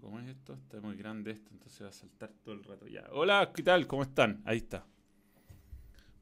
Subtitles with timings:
[0.00, 0.54] ¿cómo es esto?
[0.54, 3.04] Está muy grande esto, entonces va a saltar todo el rato ya.
[3.12, 3.86] Hola, ¿qué tal?
[3.86, 4.42] ¿Cómo están?
[4.44, 4.86] Ahí está.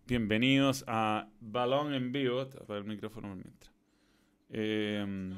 [0.06, 2.46] Bienvenidos a Balón en vivo.
[2.46, 3.72] Te voy el micrófono mientras.
[4.50, 5.34] Eh,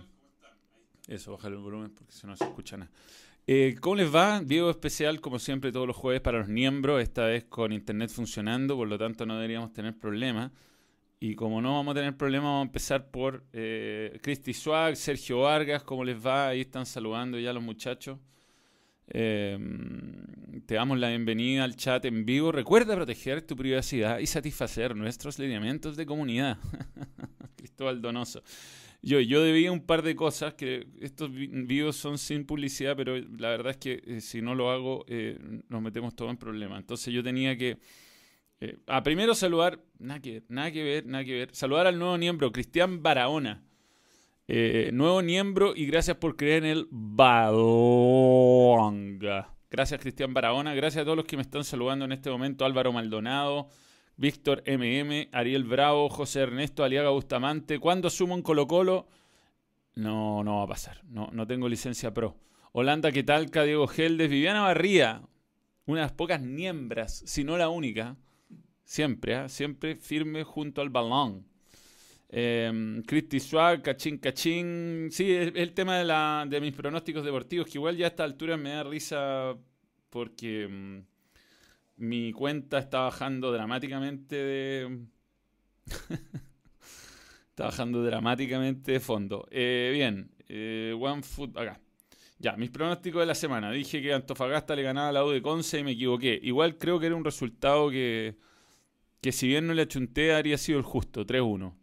[1.08, 2.90] eso, bajar el volumen porque si no se escucha nada.
[3.46, 4.40] Eh, ¿Cómo les va?
[4.40, 8.76] Video especial, como siempre, todos los jueves para los miembros, esta vez con internet funcionando,
[8.76, 10.50] por lo tanto no deberíamos tener problemas.
[11.18, 15.40] Y como no vamos a tener problemas, vamos a empezar por eh, Christy Swag, Sergio
[15.40, 16.48] Vargas, ¿cómo les va?
[16.48, 18.18] Ahí están saludando ya los muchachos.
[19.08, 19.56] Eh,
[20.66, 22.52] te damos la bienvenida al chat en vivo.
[22.52, 26.58] Recuerda proteger tu privacidad y satisfacer nuestros lineamientos de comunidad.
[27.56, 28.42] Cristóbal Donoso.
[29.00, 33.16] Yo, yo debía un par de cosas, que estos vi- videos son sin publicidad, pero
[33.16, 36.80] la verdad es que eh, si no lo hago eh, nos metemos todos en problemas.
[36.80, 37.78] Entonces yo tenía que...
[38.60, 41.54] eh, a primero saludar, nada que ver, nada que ver, nada que ver.
[41.54, 43.62] Saludar al nuevo miembro, Cristian Barahona.
[44.48, 47.96] Eh, nuevo miembro y gracias por creer en el Balonga.
[49.68, 52.64] Gracias Cristian Barahona, gracias a todos los que me están saludando en este momento.
[52.64, 53.68] Álvaro Maldonado,
[54.16, 57.80] Víctor MM, Ariel Bravo, José Ernesto, Aliaga Bustamante.
[57.80, 59.08] ¿Cuándo sumo un Colo Colo?
[59.96, 61.02] No, no va a pasar.
[61.04, 62.36] No, no tengo licencia pro.
[62.72, 63.46] Holanda, ¿qué tal?
[63.46, 65.22] Diego Geldes, Viviana Barría.
[65.86, 68.16] Una de las pocas niembras, si no la única.
[68.86, 69.48] Siempre, ¿ah?
[69.48, 71.44] siempre firme junto al balón.
[72.28, 75.08] Eh, Christy Swag, cachín, cachín.
[75.10, 78.22] Sí, es el tema de, la, de mis pronósticos deportivos, que igual ya a esta
[78.22, 79.56] altura me da risa
[80.08, 80.98] porque mm,
[81.96, 85.00] mi cuenta está bajando dramáticamente de...
[87.50, 89.48] está bajando dramáticamente de fondo.
[89.50, 91.80] Eh, bien, eh, One Foot, acá.
[92.38, 93.72] Ya, mis pronósticos de la semana.
[93.72, 96.38] Dije que Antofagasta le ganaba a la U de Conce y me equivoqué.
[96.40, 98.36] Igual creo que era un resultado que,
[99.20, 101.74] que si bien no le achunté, habría sido el justo, 3-1.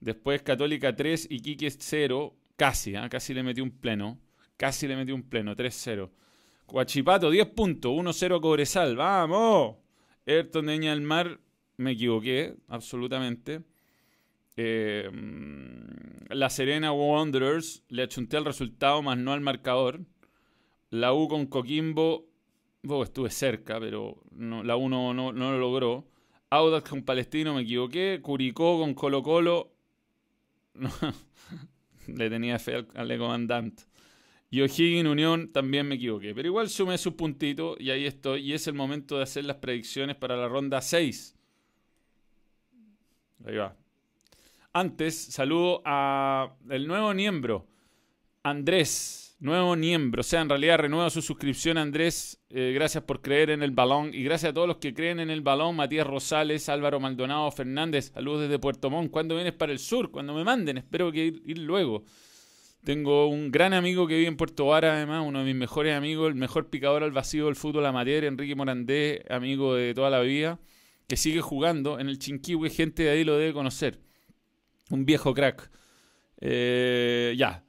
[0.00, 2.34] Después Católica 3 y Quique 0.
[2.56, 3.08] Casi, ¿ah?
[3.08, 4.18] casi le metí un pleno.
[4.56, 6.10] Casi le metí un pleno, 3-0.
[6.66, 8.96] Coachipato, 10 puntos, 1-0 a Cobresal.
[8.96, 9.76] ¡Vamos!
[10.26, 11.40] Everton de Viña del Mar,
[11.78, 13.62] me equivoqué, absolutamente.
[14.56, 20.00] Eh, mm, la Serena Wanderers, le achunté al resultado, más no al marcador.
[20.90, 22.26] La U con Coquimbo,
[22.88, 26.08] oh, estuve cerca, pero no, la U no, no- no lo logró.
[26.50, 28.20] Audax con Palestino, me equivoqué.
[28.22, 29.72] Curicó con Colo Colo.
[32.06, 33.84] Le tenía fe al, al comandante.
[34.50, 36.34] Y O'Higgins Unión también me equivoqué.
[36.34, 38.40] Pero igual sumé sus puntitos y ahí estoy.
[38.40, 41.36] Y es el momento de hacer las predicciones para la ronda 6.
[43.44, 43.76] Ahí va.
[44.72, 47.66] Antes, saludo a el nuevo miembro,
[48.42, 49.27] Andrés.
[49.40, 50.20] Nuevo miembro.
[50.20, 52.40] O sea, en realidad renueva su suscripción, Andrés.
[52.50, 54.12] Eh, gracias por creer en el balón.
[54.12, 55.76] Y gracias a todos los que creen en el balón.
[55.76, 58.10] Matías Rosales, Álvaro Maldonado, Fernández.
[58.12, 59.12] Saludos desde Puerto Montt.
[59.12, 60.10] ¿Cuándo vienes para el sur?
[60.10, 60.78] Cuando me manden.
[60.78, 62.04] Espero que ir, ir luego.
[62.84, 66.28] Tengo un gran amigo que vive en Puerto Vara, además, uno de mis mejores amigos,
[66.28, 70.58] el mejor picador al vacío del fútbol amateur, Enrique Morandé, amigo de toda la vida,
[71.06, 74.00] que sigue jugando en el Chinquihue, gente de ahí lo debe conocer.
[74.90, 75.70] Un viejo crack.
[76.40, 77.64] Eh, ya.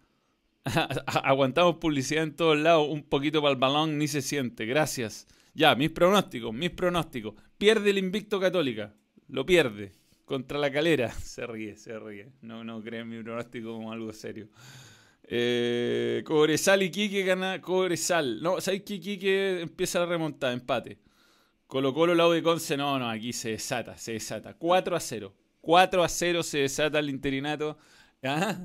[1.23, 4.65] Aguantamos publicidad en todos lados, un poquito para el balón, ni se siente.
[4.65, 5.27] Gracias.
[5.53, 7.35] Ya, mis pronósticos, mis pronósticos.
[7.57, 8.93] Pierde el invicto Católica.
[9.27, 9.91] Lo pierde.
[10.25, 11.11] Contra la calera.
[11.23, 12.31] Se ríe, se ríe.
[12.41, 14.47] No, no creen mi pronóstico como algo serio.
[15.23, 18.41] Eh, Cobresal y Quique gana Cobresal.
[18.41, 20.53] No, ¿sabes que Quique empieza a remontar?
[20.53, 20.99] Empate.
[21.65, 22.77] Colo Colo, Lau de Conce.
[22.77, 24.53] No, no, aquí se desata, se desata.
[24.53, 25.33] 4 a 0.
[25.61, 27.77] 4 a 0 se desata el interinato.
[28.23, 28.57] ¿Ah?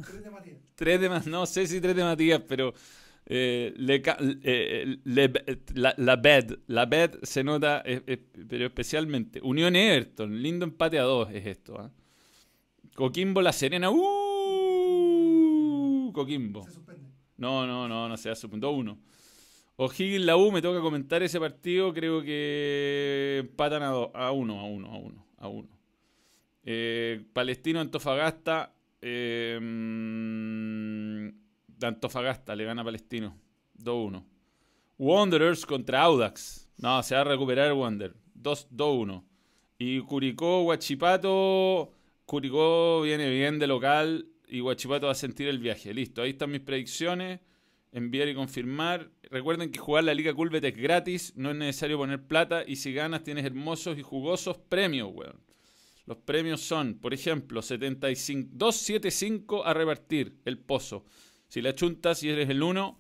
[0.75, 2.75] Tres de más, no sé si tres de Matías, pero
[3.27, 4.03] eh, le
[4.43, 5.33] eh, le-
[5.75, 9.41] la, la bed, la bed se nota, eh, eh, pero especialmente.
[9.43, 11.79] Unión Everton, lindo empate a dos es esto.
[11.79, 11.91] ¿ah?
[12.95, 14.01] Coquimbo La Serena, ¡uh!
[16.13, 16.67] Coquimbo.
[17.37, 18.99] No, no, no, no se hace punto uno.
[19.77, 24.61] O'Higgins La U, me toca comentar ese partido, creo que empatan a, do- a uno,
[24.61, 25.69] a uno, a uno, a uno.
[26.65, 28.73] Eh, Palestino Antofagasta.
[29.07, 29.59] Eh,
[31.83, 33.39] Antofagasta le gana a Palestino.
[33.79, 34.25] 2-1.
[34.99, 36.71] Wanderers contra Audax.
[36.79, 38.15] No, se va a recuperar Wander.
[38.41, 39.25] 2- 2-1.
[39.79, 41.93] Y Curicó, Huachipato.
[42.25, 44.29] Curicó viene bien de local.
[44.49, 45.93] Y Huachipato va a sentir el viaje.
[45.93, 47.41] Listo, ahí están mis predicciones.
[47.93, 49.11] Enviar y confirmar.
[49.31, 51.33] Recuerden que jugar la Liga Culbet es gratis.
[51.37, 52.65] No es necesario poner plata.
[52.67, 55.41] Y si ganas, tienes hermosos y jugosos premios, weón.
[56.07, 61.05] Los premios son, por ejemplo, 75, 275 a repartir el pozo.
[61.49, 62.99] Si la chuntas y eres el 1,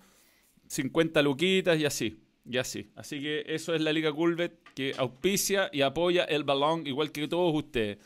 [0.69, 2.21] 50 luquitas y así.
[2.47, 2.91] Y así.
[2.95, 7.29] Así que eso es la Liga Culbet que auspicia y apoya el balón igual que
[7.29, 7.99] todos ustedes.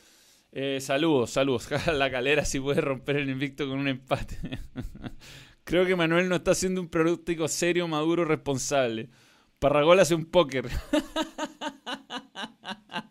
[0.53, 1.69] Eh, saludos, saludos.
[1.93, 4.39] la calera si puede romper el invicto con un empate.
[5.65, 9.11] Creo que Manuel no está haciendo un pronóstico serio, maduro, responsable.
[9.59, 10.67] Parragol hace un póker.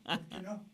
[0.04, 0.67] ¿Por qué no?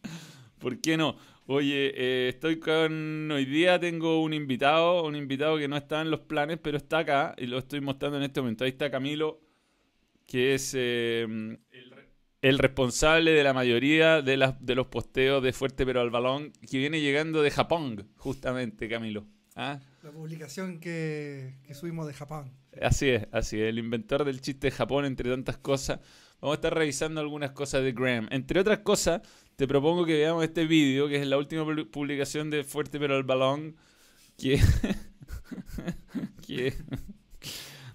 [0.63, 1.17] ¿Por qué no?
[1.45, 3.29] Oye, eh, estoy con.
[3.29, 6.99] Hoy día tengo un invitado, un invitado que no está en los planes, pero está
[6.99, 8.63] acá y lo estoy mostrando en este momento.
[8.63, 9.41] Ahí está Camilo,
[10.25, 11.93] que es eh, el,
[12.41, 16.53] el responsable de la mayoría de, las, de los posteos de Fuerte Pero al Balón,
[16.71, 19.25] que viene llegando de Japón, justamente, Camilo.
[19.57, 19.81] ¿Ah?
[20.01, 22.53] La publicación que, que subimos de Japón.
[22.81, 23.67] Así es, así es.
[23.67, 25.99] El inventor del chiste de Japón, entre tantas cosas.
[26.43, 28.27] Vamos a estar revisando algunas cosas de Graham.
[28.29, 29.21] Entre otras cosas,
[29.55, 33.15] te propongo que veamos este vídeo, que es la última pu- publicación de Fuerte pero
[33.15, 33.75] al balón.
[34.37, 34.59] Que.
[36.47, 36.73] que-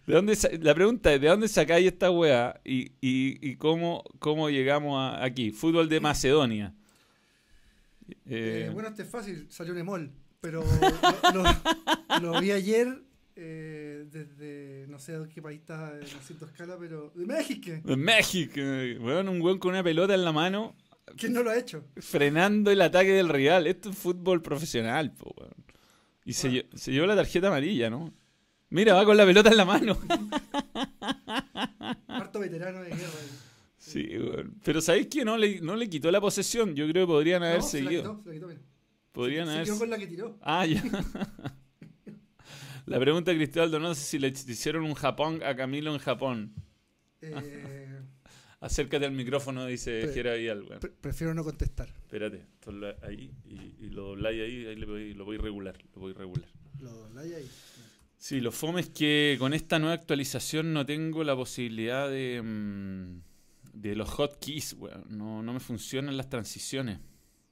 [0.07, 2.59] ¿De dónde la pregunta es: ¿de dónde sacáis esta weá?
[2.65, 5.51] Y, y, y cómo, cómo llegamos a- aquí?
[5.51, 6.75] Fútbol de Macedonia.
[8.25, 10.11] Eh, Eh, bueno, este es fácil, salió en Emol,
[10.41, 10.65] pero
[11.35, 13.03] lo, lo- lo vi ayer
[13.37, 17.71] eh, desde, no sé de qué país está en haciendo escala, pero de México.
[17.85, 18.61] de México.
[19.05, 20.75] Weón, un weón con una pelota en la mano.
[21.17, 21.85] ¿Quién no lo ha hecho?
[21.97, 23.67] frenando el ataque del Real.
[23.67, 25.55] Esto es fútbol profesional, po, weón.
[26.25, 28.13] Y se, lle- se llevó la tarjeta amarilla, ¿no?
[28.71, 29.99] Mira, va con la pelota en la mano.
[32.09, 33.03] Harto veterano de guerra.
[33.21, 33.29] ahí.
[33.79, 34.09] Sí.
[34.63, 36.75] Pero ¿sabéis que no le, no le quitó la posesión?
[36.75, 38.03] Yo creo que podrían haber No, se la seguido.
[38.03, 38.61] quitó, se la quitó, mira.
[39.13, 39.65] Podrían Se haber...
[39.65, 40.39] quedó con la que tiró.
[40.43, 40.83] Ah, ya.
[42.87, 46.53] la pregunta de Cristóbal no sé si le hicieron un Japón a Camilo en Japón.
[47.23, 47.33] Eh,
[48.61, 50.81] Acércate al micrófono, dice Jera Vidal, weón.
[50.81, 51.89] pre- prefiero no contestar.
[51.89, 52.45] Espérate,
[53.03, 56.13] ahí y, y lo dobláis ahí, ahí le voy- lo voy a regular, lo voy
[56.13, 56.49] a regular.
[56.81, 57.49] Lo dobláis ahí.
[58.17, 63.21] Sí, lo fome es que con esta nueva actualización no tengo la posibilidad de, mm,
[63.75, 65.05] de los hotkeys, weón.
[65.09, 66.99] No, no me funcionan las transiciones.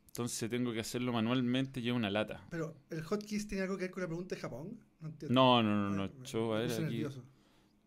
[0.08, 2.44] Entonces tengo que hacerlo manualmente y es una lata.
[2.50, 4.80] Pero, ¿el hotkeys tiene algo que ver con la pregunta de Japón?
[4.98, 5.34] No entiendo.
[5.34, 6.24] No, no, no, no.
[6.24, 6.82] Show, a ver, aquí.
[6.82, 7.22] nervioso.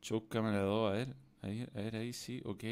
[0.02, 1.16] Show cámara 2, a ver.
[1.42, 2.64] Ahí, a ver, ahí sí, ok.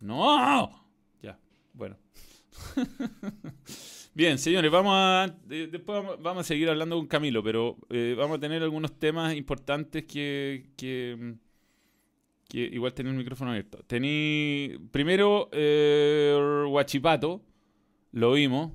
[0.00, 0.84] ¡No!
[1.22, 1.38] Ya,
[1.72, 1.96] bueno.
[4.14, 5.34] Bien, señores, vamos a.
[5.46, 9.34] de- después vamos, a seguir hablando con Camilo, pero eh, vamos a tener algunos temas
[9.34, 10.70] importantes que.
[10.76, 11.36] que,
[12.50, 13.78] igual tener el micrófono abierto.
[13.86, 14.78] Tení.
[14.90, 17.42] Primero, eh, Huachipato.
[18.12, 18.72] Lo vimos.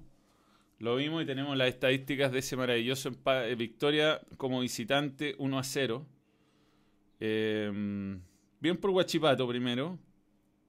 [0.78, 5.58] Lo vimos y tenemos las estadísticas de ese maravilloso empa- eh, victoria como visitante 1
[5.60, 6.06] a 0.
[7.20, 7.72] Eh,
[8.60, 9.98] bien por Guachipato primero.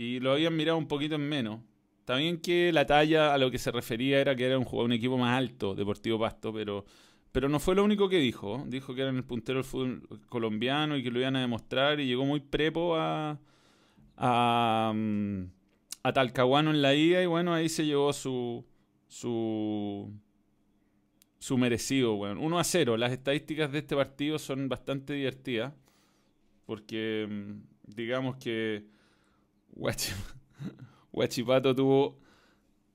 [0.03, 1.61] Y lo habían mirado un poquito en menos.
[2.05, 5.17] También que la talla a lo que se refería era que era un, un equipo
[5.17, 6.85] más alto, Deportivo Pasto, pero,
[7.31, 8.65] pero no fue lo único que dijo.
[8.67, 12.07] Dijo que eran el puntero del fútbol colombiano y que lo iban a demostrar y
[12.07, 13.39] llegó muy prepo a,
[14.17, 15.45] a, mm,
[16.03, 18.65] a Talcahuano en la ida y bueno, ahí se llevó su,
[19.07, 20.11] su,
[21.39, 22.39] su merecido, weón.
[22.39, 22.97] 1 a 0.
[22.97, 25.73] Las estadísticas de este partido son bastante divertidas.
[26.67, 28.91] Porque mm, digamos que
[31.13, 32.19] Huachipato tuvo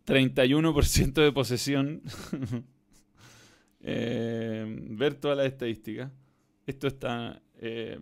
[0.06, 2.02] 31% de posesión.
[3.90, 6.12] Eh, ver todas las estadísticas.
[6.66, 7.98] Esto está, eh,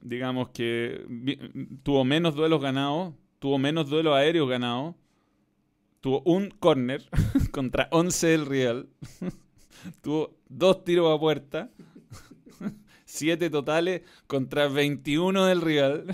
[0.00, 1.04] digamos que
[1.82, 4.94] tuvo menos duelos ganados, tuvo menos duelos aéreos ganados,
[6.00, 7.02] tuvo un corner
[7.50, 8.88] contra 11 del Real,
[10.02, 11.70] tuvo dos tiros a puerta,
[13.06, 16.06] 7 totales contra 21 del Real.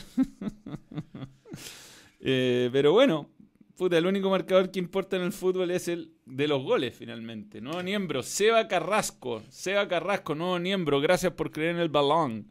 [2.20, 3.30] Eh, pero bueno,
[3.76, 7.60] puta, el único marcador que importa en el fútbol es el de los goles finalmente.
[7.60, 9.42] Nuevo miembro, Seba Carrasco.
[9.48, 12.50] Seba Carrasco, nuevo miembro, gracias por creer en el balón.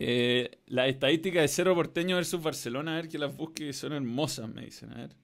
[0.00, 4.48] Eh, la estadística de Cerro Porteño versus Barcelona, a ver que las busque, son hermosas,
[4.48, 5.16] me dicen, a ver.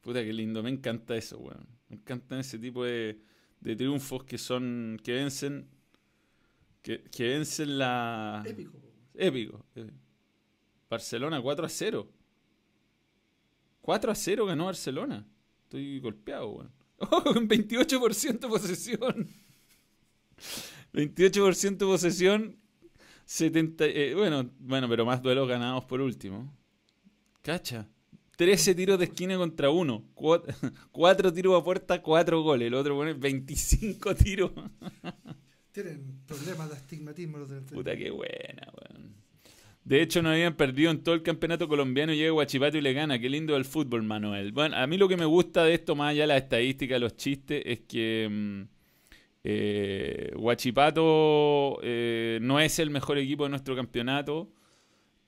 [0.00, 1.68] Puta, qué lindo, me encanta eso, weón.
[1.88, 3.20] Me encantan ese tipo de,
[3.60, 5.68] de triunfos que son, que vencen,
[6.82, 8.42] que, que vencen la...
[8.44, 8.80] Épico.
[9.14, 9.64] Épico.
[9.76, 9.90] eh.
[10.92, 12.06] Barcelona 4 a 0.
[13.80, 15.26] 4 a 0 ganó Barcelona.
[15.64, 16.70] Estoy golpeado, weón.
[16.98, 19.28] Oh, con 28% de posesión.
[20.92, 22.56] 28% de posesión.
[23.24, 26.54] 70, eh, bueno, bueno, pero más duelos ganados por último.
[27.40, 27.88] Cacha.
[28.36, 30.04] 13 tiros de esquina contra uno.
[30.14, 32.66] 4 tiros a puerta, 4 goles.
[32.66, 34.52] El otro pone 25 tiros.
[35.72, 39.21] Tienen problemas de astigmatismo los del Puta que buena, weón.
[39.84, 42.12] De hecho, no habían perdido en todo el campeonato colombiano.
[42.14, 43.18] Llega Guachipato y le gana.
[43.18, 44.52] Qué lindo el fútbol, Manuel.
[44.52, 47.16] Bueno, a mí lo que me gusta de esto, más allá de las estadísticas, los
[47.16, 48.62] chistes, es que mm,
[49.44, 50.32] eh,
[51.82, 54.52] eh, no es el mejor equipo de nuestro campeonato.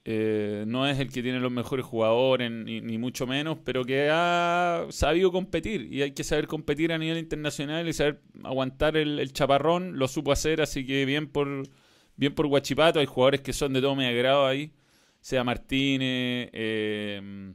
[0.07, 4.11] Eh, no es el que tiene los mejores jugadores, ni, ni, mucho menos, pero que
[4.13, 5.93] ha sabido competir.
[5.93, 9.99] Y hay que saber competir a nivel internacional y saber aguantar el, chaparrón.
[9.99, 11.67] Lo supo hacer, así que bien por,
[12.17, 12.99] bien por Guachipato.
[13.01, 14.73] Hay jugadores que son de todo mi agrado ahí.
[15.21, 17.55] Sea Martínez, eh,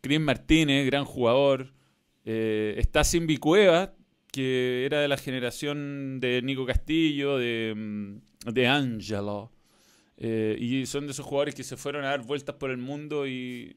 [0.00, 1.72] Chris Martínez, gran jugador.
[2.24, 3.94] Eh, está Simbi Cueva,
[4.32, 9.50] que era de la generación de Nico Castillo, de, mm, de Angelo.
[10.16, 13.26] Eh, y son de esos jugadores que se fueron a dar vueltas por el mundo
[13.26, 13.76] y,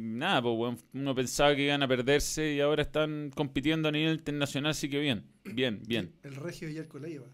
[0.00, 4.70] nada, pues uno pensaba que iban a perderse y ahora están compitiendo a nivel internacional,
[4.70, 6.12] así que bien, bien, bien.
[6.22, 7.26] El regio Yerko Leiva.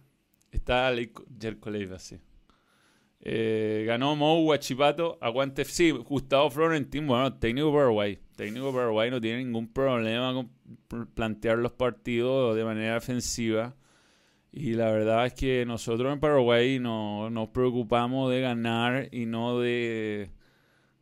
[0.55, 2.17] Está Yerko Leiva, sí.
[3.21, 8.21] Eh, ganó Mou Guachipato, aguante FC, Gustavo Florentín, bueno, técnico Paraguay.
[8.37, 10.51] Técnico Paraguay no tiene ningún problema con
[11.15, 13.75] plantear los partidos de manera ofensiva
[14.53, 19.59] y la verdad es que nosotros en Paraguay no, nos preocupamos de ganar y no
[19.59, 20.31] de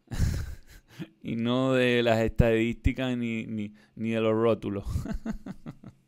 [1.23, 4.85] y no de las estadísticas ni, ni, ni de los rótulos.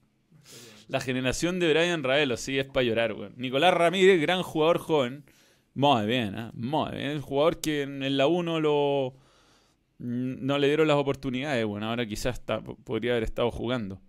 [0.88, 5.25] la generación de Brian Raelo, sí, es para llorar, Nicolás Ramírez, gran jugador joven.
[5.75, 6.50] Muy bien, ¿eh?
[6.55, 7.11] Muy bien.
[7.11, 9.14] El jugador que en la 1 lo,
[9.99, 11.64] no le dieron las oportunidades.
[11.67, 14.00] Bueno, ahora quizás está, podría haber estado jugando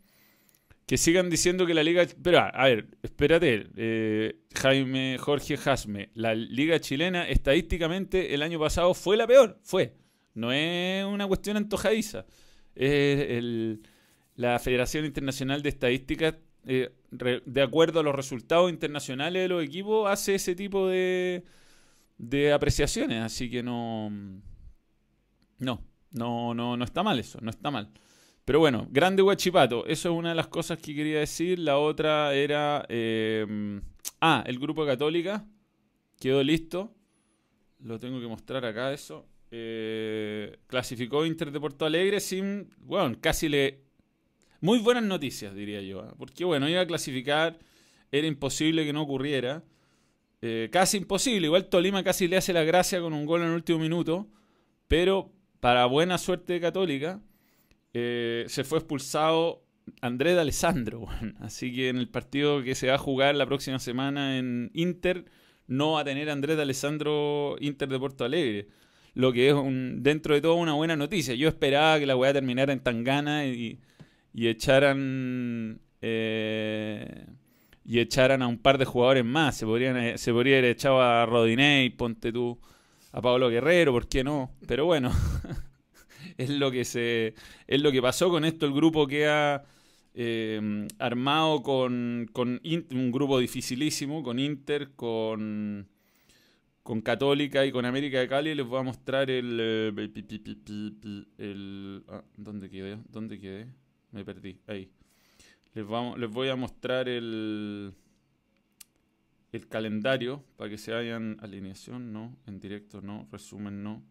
[0.86, 2.06] que sigan diciendo que la liga...
[2.22, 8.94] Pero, a ver, espérate, eh, Jaime Jorge Jasme, la liga chilena estadísticamente el año pasado
[8.94, 9.96] fue la peor, fue.
[10.36, 12.26] No es una cuestión antojadiza.
[12.76, 13.80] Es
[14.36, 20.10] la Federación Internacional de Estadísticas, eh, de acuerdo a los resultados internacionales de los equipos,
[20.10, 21.44] hace ese tipo de,
[22.18, 23.22] de apreciaciones.
[23.22, 24.10] Así que no...
[25.58, 25.82] No,
[26.12, 27.90] no, no, no está mal eso, no está mal.
[28.46, 29.86] Pero bueno, grande Huachipato.
[29.88, 31.58] Eso es una de las cosas que quería decir.
[31.58, 32.86] La otra era.
[32.90, 33.82] Eh,
[34.22, 35.46] ah, el grupo Católica.
[36.20, 36.94] Quedó listo.
[37.80, 39.26] Lo tengo que mostrar acá, eso.
[39.50, 42.70] Eh, clasificó Inter de Porto Alegre sin.
[42.78, 43.85] Bueno, casi le.
[44.66, 46.02] Muy buenas noticias, diría yo.
[46.02, 46.14] ¿eh?
[46.18, 47.60] Porque bueno, iba a clasificar.
[48.12, 49.64] Era imposible que no ocurriera.
[50.72, 51.46] casi imposible.
[51.46, 54.28] Igual Tolima casi le hace la gracia con un gol en el último minuto.
[54.88, 57.22] Pero para buena suerte de Católica
[57.94, 59.64] eh, se fue expulsado
[60.02, 61.06] Andrés de Alessandro.
[61.42, 65.26] Así que en el partido que se va a jugar la próxima semana en Inter,
[65.68, 68.68] no va a tener Andrés de Alessandro Inter de Porto Alegre.
[69.14, 71.36] Lo que es un, dentro de todo una buena noticia.
[71.36, 73.80] Yo esperaba que la weá terminara en Tangana y,
[74.36, 75.80] y echaran.
[76.02, 77.26] Eh,
[77.86, 79.56] y echaran a un par de jugadores más.
[79.56, 82.60] Se podrían eh, se podría haber echado a Rodinei, ponte tú,
[83.14, 84.52] a Pablo Guerrero, ¿por qué no?
[84.68, 85.12] Pero bueno,
[86.38, 89.64] es lo que se es lo que pasó con esto el grupo que ha
[90.16, 95.88] eh, armado con, con un grupo dificilísimo con Inter con
[96.84, 100.12] con Católica y con América de Cali les voy a mostrar el, eh,
[101.38, 102.98] el, ah, ¿dónde quedé?
[103.10, 103.68] ¿dónde quedé?
[104.16, 104.90] Me perdí ahí
[105.76, 105.86] les
[106.32, 107.94] voy a mostrar el
[109.52, 114.02] el calendario para que se vayan alineación no en directo no resumen no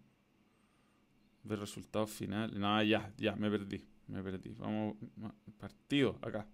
[1.44, 2.56] Ver resultados finales.
[2.56, 3.86] No, ya, ya, me perdí.
[4.08, 4.54] Me perdí.
[4.58, 4.96] Vamos,
[5.58, 6.46] partido acá.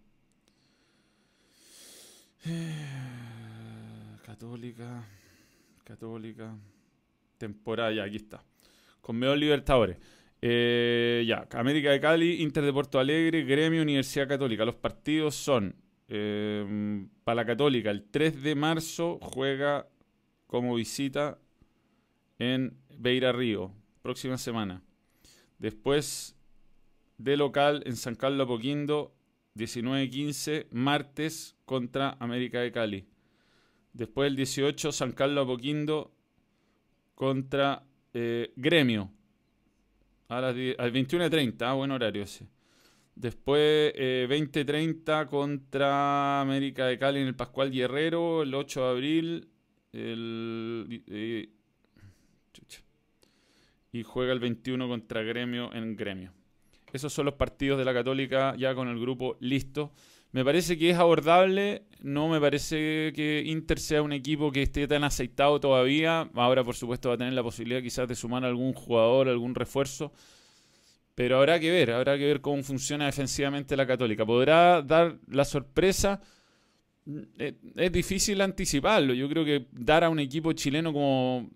[4.26, 5.04] Católica.
[5.84, 6.56] Católica.
[7.38, 8.42] Temporada, ya, aquí está.
[9.00, 9.96] Con Meo Libertadores.
[10.42, 14.64] Eh, ya, América de Cali, Inter de Porto Alegre, Gremio, Universidad Católica.
[14.64, 15.76] Los partidos son
[16.08, 17.90] eh, para la Católica.
[17.90, 19.86] El 3 de marzo juega
[20.46, 21.38] como visita
[22.38, 24.82] en Beira Río próxima semana.
[25.58, 26.36] Después
[27.18, 29.14] de local en San Carlos Apoquindo,
[29.56, 33.06] 19-15, martes contra América de Cali.
[33.92, 36.12] Después el 18, San Carlos Apoquindo
[37.14, 39.10] contra eh, Gremio.
[40.30, 42.46] A las al 21.30, ah, buen horario ese.
[43.16, 49.48] Después eh, 20.30 contra América de Cali en el Pascual Guerrero, el 8 de abril.
[49.92, 51.02] El,
[53.92, 56.32] y juega el 21 contra Gremio en Gremio.
[56.92, 59.90] Esos son los partidos de la Católica ya con el grupo listo.
[60.32, 64.86] Me parece que es abordable, no me parece que Inter sea un equipo que esté
[64.86, 66.30] tan aceitado todavía.
[66.34, 70.12] Ahora, por supuesto, va a tener la posibilidad quizás de sumar algún jugador, algún refuerzo.
[71.16, 74.24] Pero habrá que ver, habrá que ver cómo funciona defensivamente la Católica.
[74.24, 76.20] ¿Podrá dar la sorpresa?
[77.38, 79.12] Eh, es difícil anticiparlo.
[79.14, 81.50] Yo creo que dar a un equipo chileno como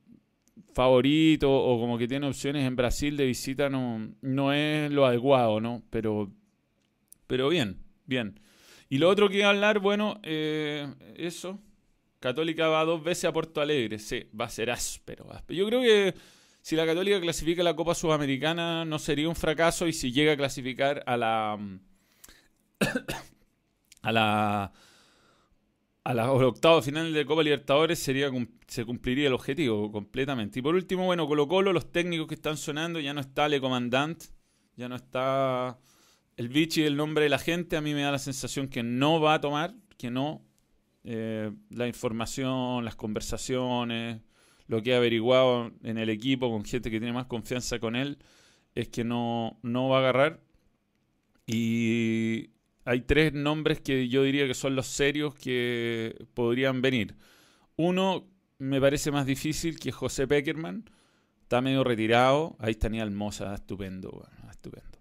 [0.72, 5.60] favorito o como que tiene opciones en Brasil de visita no, no es lo adecuado,
[5.60, 5.82] ¿no?
[5.90, 6.30] Pero,
[7.28, 8.40] pero bien, bien.
[8.94, 10.86] Y lo otro que iba a hablar, bueno, eh,
[11.16, 11.58] eso.
[12.20, 13.98] Católica va dos veces a Porto Alegre.
[13.98, 16.14] Sí, va a ser áspero, Yo creo que
[16.62, 20.36] si la Católica clasifica la Copa Sudamericana no sería un fracaso y si llega a
[20.36, 21.58] clasificar a la
[24.02, 24.72] a la
[26.04, 28.30] a la octava final de Copa Libertadores sería
[28.68, 30.60] se cumpliría el objetivo completamente.
[30.60, 33.60] Y por último, bueno, Colo Colo, los técnicos que están sonando, ya no está Le
[33.60, 34.22] Comandant,
[34.76, 35.80] ya no está
[36.36, 39.20] el Vichy, el nombre de la gente, a mí me da la sensación que no
[39.20, 40.42] va a tomar, que no.
[41.04, 44.22] Eh, la información, las conversaciones,
[44.66, 48.18] lo que he averiguado en el equipo con gente que tiene más confianza con él,
[48.74, 50.40] es que no, no va a agarrar.
[51.46, 52.50] Y
[52.84, 57.16] hay tres nombres que yo diría que son los serios que podrían venir.
[57.76, 58.26] Uno
[58.58, 60.90] me parece más difícil que José Peckerman.
[61.42, 62.56] Está medio retirado.
[62.58, 64.93] Ahí está Nial Moza, estupendo, estupendo.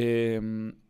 [0.00, 0.40] Eh,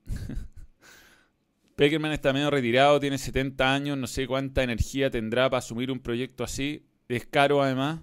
[1.76, 6.00] Peckerman está medio retirado, tiene 70 años, no sé cuánta energía tendrá para asumir un
[6.00, 6.84] proyecto así.
[7.08, 8.00] Es caro además.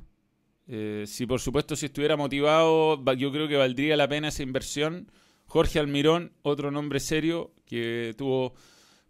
[0.67, 5.11] Eh, si por supuesto si estuviera motivado, yo creo que valdría la pena esa inversión.
[5.45, 8.55] Jorge Almirón, otro nombre serio, que tuvo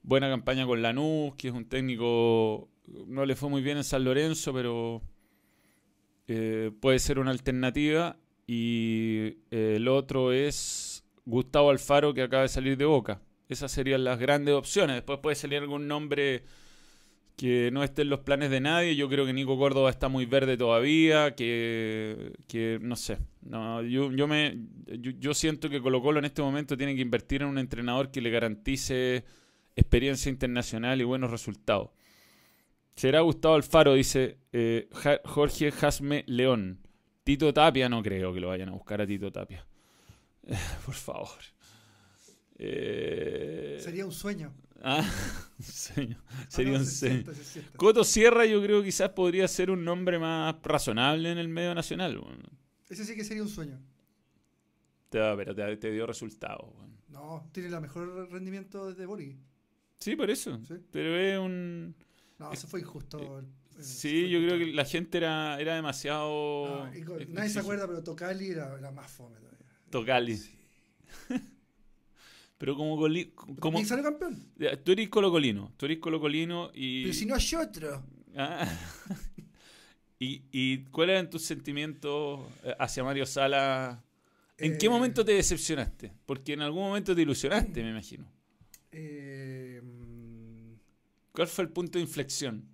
[0.04, 2.68] buena campaña con Lanús, que es un técnico,
[3.08, 5.02] no le fue muy bien en San Lorenzo, pero
[6.28, 8.18] eh, puede ser una alternativa.
[8.48, 10.85] Y eh, el otro es
[11.26, 13.22] Gustavo Alfaro, que acaba de salir de Boca.
[13.50, 14.96] Esas serían las grandes opciones.
[14.96, 16.44] Después puede salir algún nombre
[17.36, 18.96] que no esté en los planes de nadie.
[18.96, 23.18] Yo creo que Nico Córdoba está muy verde todavía, que, no sé.
[23.42, 27.42] No, yo, yo, me, yo, siento que Colo Colo en este momento tiene que invertir
[27.42, 29.24] en un entrenador que le garantice
[29.76, 31.90] experiencia internacional y buenos resultados.
[32.96, 34.90] Será Gustavo Alfaro, dice eh,
[35.26, 36.80] Jorge Jasme León.
[37.26, 39.66] Tito Tapia, no creo que lo vayan a buscar a Tito Tapia.
[40.86, 41.40] por favor.
[42.58, 44.54] Eh, Sería un sueño.
[44.82, 45.04] Ah,
[45.60, 46.24] un sueño.
[46.48, 47.24] Sería un sueño.
[47.76, 51.74] Coto Sierra yo creo que quizás podría ser un nombre más razonable en el medio
[51.74, 52.22] nacional.
[52.90, 53.80] Ese sí que sería un sueño.
[55.10, 56.74] Te, pero te, dio resultado.
[57.10, 59.38] No, tiene el mejor rendimiento de Bori.
[60.00, 60.62] Sí, por eso.
[60.92, 61.96] Pero es un...
[62.38, 63.40] No, eso fue injusto.
[63.40, 63.44] Eh,
[63.80, 66.90] sí, yo creo que la gente era, era demasiado...
[67.30, 69.40] nadie se acuerda, pero Tocali era, más fome
[70.04, 70.26] todavía.
[70.26, 70.42] Tocali.
[72.58, 72.98] Pero como,
[73.60, 74.50] como ¿Quién sale campeón?
[74.84, 77.04] Tú eres colocolino, tú eres colocolino y...
[77.04, 78.04] Pero si no hay otro.
[78.36, 78.68] Ah.
[80.20, 84.02] ¿Y, ¿Y cuáles eran tus sentimientos eh, hacia Mario Sala?
[84.58, 86.14] ¿En qué eh, momento te decepcionaste?
[86.26, 88.26] Porque en algún momento te ilusionaste, me imagino.
[88.92, 89.82] Eh,
[91.34, 92.66] ¿Cuál fue el punto de inflexión?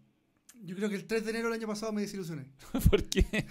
[0.64, 2.52] Yo creo que el 3 de enero del año pasado me desilusioné.
[2.90, 3.48] ¿Por qué?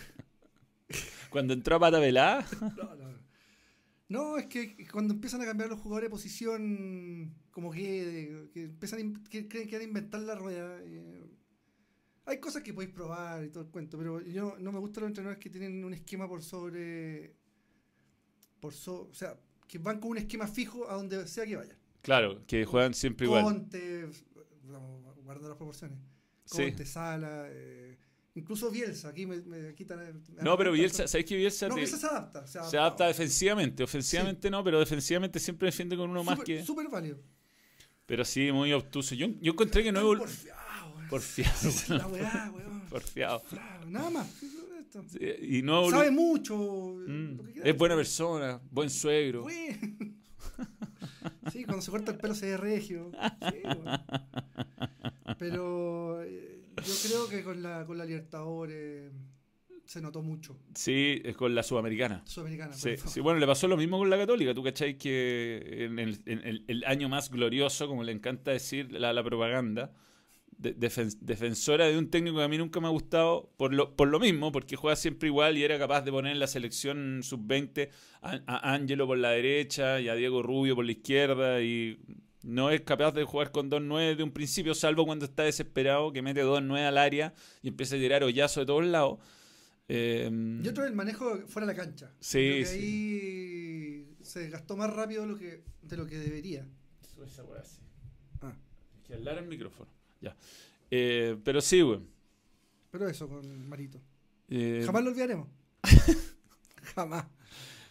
[1.28, 3.29] ¿Cuando entró a Pata no, no.
[4.10, 9.46] No, es que cuando empiezan a cambiar los jugadores de posición, como que, empiezan que
[9.46, 10.80] creen que van a inventar la rueda.
[10.82, 11.30] Eh,
[12.24, 15.10] hay cosas que podéis probar y todo el cuento, pero yo no me gustan los
[15.10, 17.36] entrenadores que tienen un esquema por sobre.
[18.58, 21.78] por o sea, que van con un esquema fijo a donde sea que vayan.
[22.02, 23.44] Claro, que juegan siempre igual.
[23.44, 24.08] Conte,
[25.22, 26.00] guardando las proporciones.
[26.48, 27.44] Conte, Sala.
[27.48, 27.96] Eh,
[28.34, 30.22] Incluso Bielsa, aquí me, quitan.
[30.40, 31.68] no, pero Bielsa, ¿sabes qué Bielsa?
[31.68, 32.46] No, Bielsa se adapta.
[32.46, 33.82] Se adapta, defensivamente.
[33.82, 36.64] Ofensivamente no, pero defensivamente siempre defiende con uno más que.
[36.64, 37.18] Súper válido.
[38.06, 39.14] Pero sí, muy obtuso.
[39.14, 40.00] Yo, yo encontré que no.
[40.00, 41.70] Porfiado, Porfiado.
[41.88, 42.80] La weá, weón.
[42.88, 43.42] Porfiado.
[43.88, 44.28] Nada más.
[45.40, 46.56] y no, Sabe mucho.
[47.06, 49.46] Mm, es buena persona, buen suegro.
[51.52, 53.10] sí, cuando se corta el pelo se ve regio.
[53.50, 53.62] Sí,
[55.38, 56.22] Pero.
[56.22, 59.12] Eh, yo creo que con la, con la Libertadores
[59.90, 60.56] se notó mucho.
[60.74, 62.22] Sí, es con la Sudamericana.
[62.24, 64.54] Sudamericana, sí, sí, bueno, le pasó lo mismo con la Católica.
[64.54, 69.92] Tú cacháis que en el, año más glorioso, como le encanta decir la, la propaganda,
[70.60, 74.20] defensora de un técnico que a mí nunca me ha gustado por lo, por lo
[74.20, 77.88] mismo, porque juega siempre igual y era capaz de poner en la selección sub-20
[78.20, 81.98] a, a Ángelo por la derecha y a Diego Rubio por la izquierda y
[82.42, 86.22] no es capaz de jugar con 2-9 de un principio, salvo cuando está desesperado, que
[86.22, 89.18] mete 2-9 al área y empieza a tirar hoyazo de todos lados.
[89.88, 90.31] Eh,
[90.62, 92.12] y otro el manejo fuera de la cancha.
[92.20, 92.76] Sí, sí.
[92.76, 96.66] ahí se gastó más rápido de lo que, de lo que debería.
[97.03, 97.81] Eso esa weá, sí.
[98.40, 98.55] Ah.
[98.94, 99.90] Hay que hablar el micrófono.
[100.20, 100.37] Ya.
[100.90, 102.00] Eh, pero sí, güey.
[102.90, 104.00] Pero eso con Marito.
[104.48, 105.48] Eh, Jamás lo olvidaremos.
[106.94, 107.26] Jamás.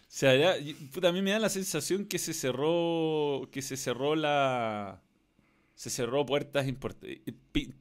[0.09, 4.15] O sea, ya, a mí me da la sensación que se cerró, que se cerró
[4.15, 5.03] la,
[5.75, 7.21] se cerró puertas importantes.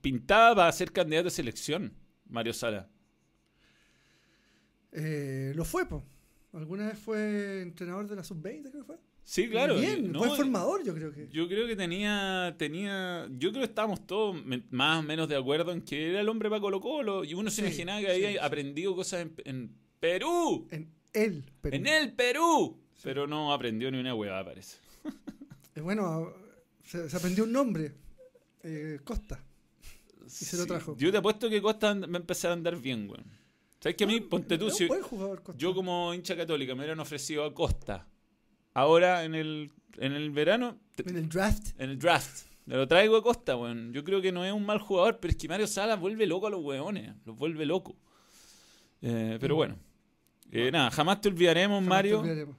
[0.03, 1.95] Pintaba para ser candidato a selección,
[2.29, 2.91] Mario Sala.
[4.93, 6.05] Eh, lo fue, po.
[6.53, 8.97] Alguna vez fue entrenador de la sub-20, creo que fue.
[9.25, 9.79] Sí, claro.
[9.79, 11.29] Bien, fue formador, yo creo que.
[11.31, 14.37] Yo creo que tenía, tenía, yo creo que estábamos todos
[14.71, 17.51] más o menos de acuerdo en que era el hombre para Colo Colo y uno
[17.51, 20.69] se imaginaba que había aprendido cosas en, Perú.
[20.71, 20.91] En,
[21.25, 21.77] el Perú.
[21.77, 22.79] En el Perú.
[23.03, 24.77] Pero no aprendió ni una hueá, parece.
[25.75, 26.33] Eh, bueno,
[26.85, 27.95] se, se aprendió un nombre.
[28.63, 29.39] eh, Costa.
[30.27, 30.97] se lo trajo.
[30.97, 33.25] Yo te apuesto que Costa and- va a andar bien, weón.
[33.81, 37.45] ¿Sabes que a mí, ponte tú, si jugador, yo como hincha católica me hubieran ofrecido
[37.45, 38.09] a Costa,
[38.75, 41.81] ahora en el, en el verano, En el draft.
[41.81, 43.93] en el draft, me lo traigo a Costa, weón.
[43.93, 46.49] Yo creo que no es un mal jugador, pero es que Mario Salas vuelve loco
[46.49, 47.95] a los weones, los vuelve loco.
[49.01, 49.57] Eh, pero Mm.
[49.59, 49.79] bueno,
[50.51, 52.21] Eh, nada, jamás te olvidaremos, Jamás te Mario.
[52.21, 52.57] olvidaremos.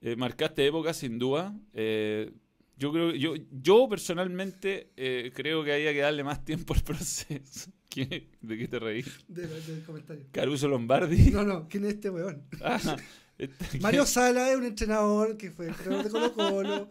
[0.00, 1.54] Eh, marcaste época, sin duda.
[1.74, 2.30] Eh,
[2.76, 4.90] yo creo, yo, yo personalmente
[5.34, 7.70] creo que había que darle más tiempo al proceso.
[7.88, 8.28] ¿Qué?
[8.40, 9.04] ¿De qué te reí?
[9.28, 10.24] De- del comentario.
[10.32, 11.30] Caruso Lombardi.
[11.30, 12.42] No, no, ¿quién es este weón?
[12.62, 12.96] Ah,
[13.38, 16.88] este- Mario Sala es un entrenador que fue entrenador de Colo Colo.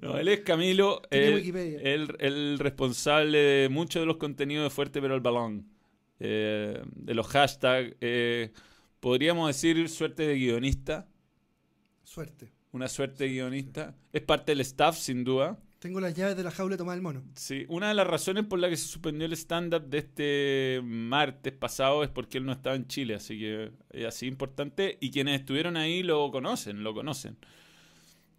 [0.00, 5.00] No, él es Camilo, el, el- el responsable de muchos de los contenidos de Fuerte
[5.02, 5.66] pero el balón.
[6.18, 7.94] Eh, de los hashtags.
[8.00, 8.52] eh,
[9.02, 11.08] podríamos decir suerte de guionista.
[12.04, 12.52] Suerte.
[12.70, 13.96] Una suerte de guionista.
[14.12, 15.58] Es parte del staff, sin duda.
[15.80, 17.24] Tengo las llaves de la jaula de Tomás el Mono.
[17.34, 21.52] Sí, una de las razones por la que se suspendió el stand-up de este martes
[21.52, 24.98] pasado es porque él no estaba en Chile, así que es así importante.
[25.00, 27.36] Y quienes estuvieron ahí lo conocen, lo conocen.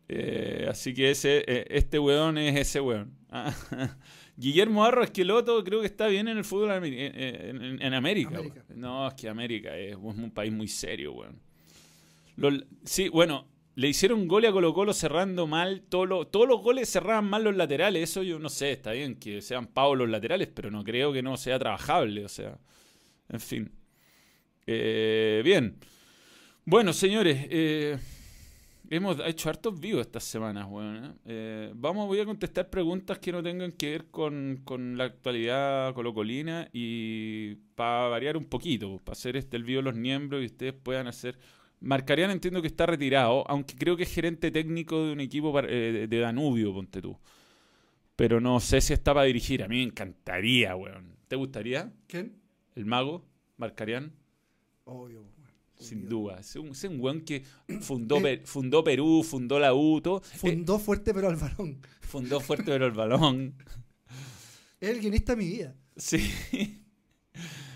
[0.09, 3.13] Eh, así que ese, eh, este weón es ese weón.
[3.29, 3.53] Ah,
[4.37, 8.41] Guillermo Arro Esqueloto creo que está bien en el fútbol eh, en, en- en América.
[8.75, 11.39] No, es que América es un país muy serio, weón.
[12.35, 15.83] Los- sí, bueno, le hicieron gol a Colo Colo cerrando mal.
[15.87, 18.03] Todo lo- todos los goles cerraban mal los laterales.
[18.09, 21.21] Eso yo no sé, está bien que sean pavos los laterales, pero no creo que
[21.23, 22.25] no sea trabajable.
[22.25, 22.57] O sea,
[23.29, 23.71] en fin.
[24.67, 25.77] Eh, bien.
[26.65, 27.47] Bueno, señores,
[28.89, 31.06] hemos hecho hartos vivos estas semanas, weón.
[31.06, 31.12] ¿eh?
[31.26, 35.93] Eh, vamos, voy a contestar preguntas que no tengan que ver con, con la actualidad
[35.93, 40.74] colocolina y para variar un poquito, para hacer este el vivo los miembros y ustedes
[40.74, 41.38] puedan hacer
[41.84, 46.08] Marcarian entiendo que está retirado, aunque creo que es gerente técnico de un equipo eh,
[46.10, 47.17] de Danubio, ponte tú.
[48.15, 49.63] Pero no sé si está para dirigir.
[49.63, 51.17] A mí me encantaría, weón.
[51.28, 51.91] ¿Te gustaría?
[52.08, 52.38] ¿Quién?
[52.76, 53.26] ¿El mago?
[53.58, 54.13] ¿Marcarian?
[54.86, 55.33] Obvio.
[55.84, 56.39] Sin duda.
[56.39, 57.43] Es un, es un weón que
[57.82, 58.41] fundó, Eh.
[58.46, 60.22] Fundó Perú, fundó la U, todo.
[60.34, 61.80] Eh, Fundó fuerte pero al balón.
[62.02, 63.56] fundó fuerte pero el balón.
[64.80, 65.76] Es el guionista de mi vida.
[65.96, 66.19] Sí.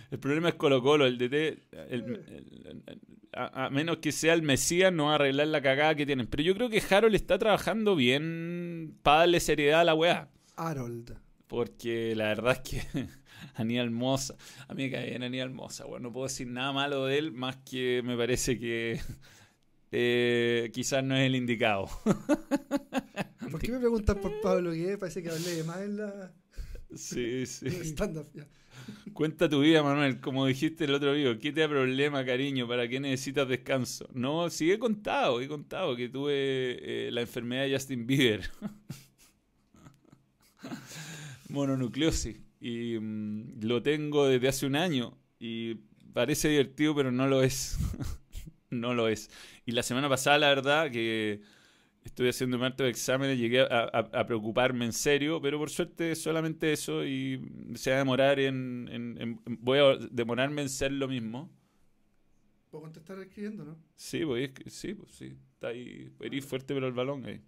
[0.10, 3.02] El problema es Colo Colo, el DT, el- el- el-
[3.34, 6.28] a, a menos que sea el Mesías, no va a arreglar la cagada que tienen.
[6.28, 10.30] Pero yo creo que Harold está trabajando bien para darle seriedad a la weá.
[10.56, 11.18] Harold.
[11.48, 13.08] Porque la verdad es que
[13.56, 14.36] Aníbal Moza,
[14.68, 17.32] a mí me cae bien Aníbal Moza, bueno, no puedo decir nada malo de él,
[17.32, 19.00] más que me parece que
[19.92, 21.88] eh, quizás no es el indicado.
[23.52, 24.98] ¿Por qué me preguntas por Pablo Gué?
[24.98, 26.34] Parece que hablé de más en la
[26.94, 27.68] Sí, sí.
[27.68, 28.28] stand-up.
[28.34, 28.46] ya.
[29.14, 30.20] Cuenta tu vida, Manuel.
[30.22, 32.68] Como dijiste el otro video, ¿qué te da problema, cariño?
[32.68, 34.08] ¿Para qué necesitas descanso?
[34.14, 38.50] No, sí he contado, he contado que tuve eh, la enfermedad de Justin Bieber.
[41.50, 42.40] Mononucleosis.
[42.60, 45.18] Y mm, lo tengo desde hace un año.
[45.40, 45.76] Y
[46.14, 47.78] parece divertido, pero no lo es.
[48.70, 49.30] no lo es.
[49.66, 51.42] Y la semana pasada, la verdad, que
[52.04, 56.16] estuve haciendo hartos de exámenes, llegué a, a- a preocuparme en serio, pero por suerte
[56.16, 57.42] solamente eso y
[57.76, 61.52] se va a demorar en, en- en- Voy a demorarme en ser lo mismo.
[62.70, 63.78] Puedo contestar escribiendo, ¿no?
[63.96, 65.38] Sí, pues, sí, pues sí.
[65.54, 67.42] Está ahí, herí fuerte pero el balón ahí.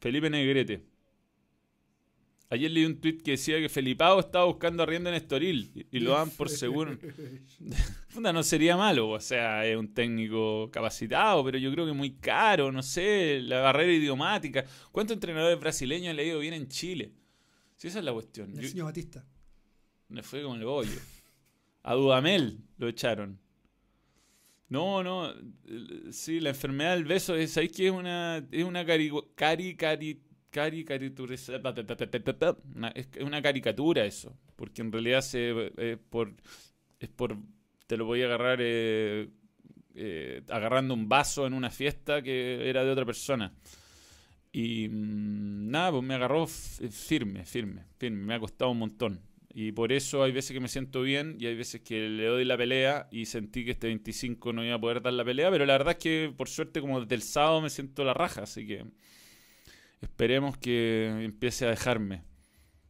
[0.00, 0.84] Felipe Negrete.
[2.52, 6.12] Ayer leí un tweet que decía que Felipao estaba buscando arriendo en Estoril y, lo
[6.12, 6.98] dan por seguro.
[8.08, 12.10] Funda no sería malo, o sea, es un técnico capacitado, pero yo creo que muy
[12.16, 14.66] caro, no sé, la barrera idiomática.
[14.90, 17.14] ¿Cuántos entrenadores brasileños han leído bien en Chile?
[17.74, 18.52] Si esa es la cuestión.
[18.54, 19.24] El señor Batista.
[20.10, 21.00] me fue como el bollo.
[21.84, 23.40] A Dudamel lo echaron.
[24.68, 25.32] No, no.
[26.10, 30.20] Sí, la enfermedad del beso es, ¿sabéis que es una, es una cari, cari, cari,
[30.52, 31.60] caricaturiza-
[32.94, 34.36] es una caricatura eso.
[34.56, 36.34] Porque en realidad es por,
[37.00, 37.36] es por,
[37.86, 39.28] te lo voy a agarrar eh,
[39.94, 43.52] eh, agarrando un vaso en una fiesta que era de otra persona.
[44.52, 48.24] Y mm, nada, pues me agarró firme, firme, firme.
[48.26, 49.20] Me ha costado un montón.
[49.54, 52.44] Y por eso hay veces que me siento bien y hay veces que le doy
[52.44, 55.66] la pelea y sentí que este 25 no iba a poder dar la pelea, pero
[55.66, 58.66] la verdad es que por suerte como desde el sábado me siento la raja, así
[58.66, 58.86] que
[60.02, 62.22] esperemos que empiece a dejarme.